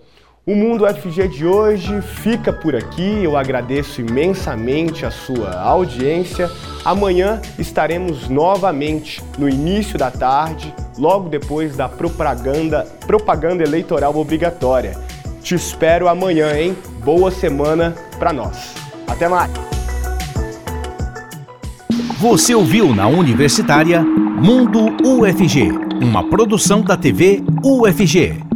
o 0.48 0.56
Mundo 0.56 0.86
FG 0.88 1.28
de 1.28 1.46
hoje 1.46 2.02
fica 2.02 2.54
por 2.54 2.74
aqui. 2.74 3.22
Eu 3.22 3.36
agradeço 3.36 4.00
imensamente 4.00 5.06
a 5.06 5.12
sua 5.12 5.60
audiência. 5.60 6.50
Amanhã 6.86 7.42
estaremos 7.60 8.30
novamente 8.30 9.22
no 9.38 9.50
início 9.50 10.00
da 10.00 10.10
tarde, 10.10 10.74
logo 10.98 11.28
depois 11.28 11.76
da 11.76 11.90
propaganda, 11.90 12.88
propaganda 13.06 13.62
eleitoral 13.62 14.16
obrigatória. 14.16 14.98
Te 15.44 15.54
espero 15.54 16.08
amanhã, 16.08 16.58
hein? 16.58 16.78
Boa 17.04 17.30
semana 17.30 17.94
para 18.18 18.32
nós. 18.32 18.74
Até 19.06 19.28
mais. 19.28 19.52
Você 22.20 22.56
ouviu 22.56 22.96
na 22.96 23.08
Universitária 23.08 24.02
Mundo 24.02 24.96
UFG, 25.04 25.72
uma 26.02 26.30
produção 26.30 26.82
da 26.82 26.96
TV 26.96 27.44
UFG. 27.62 28.47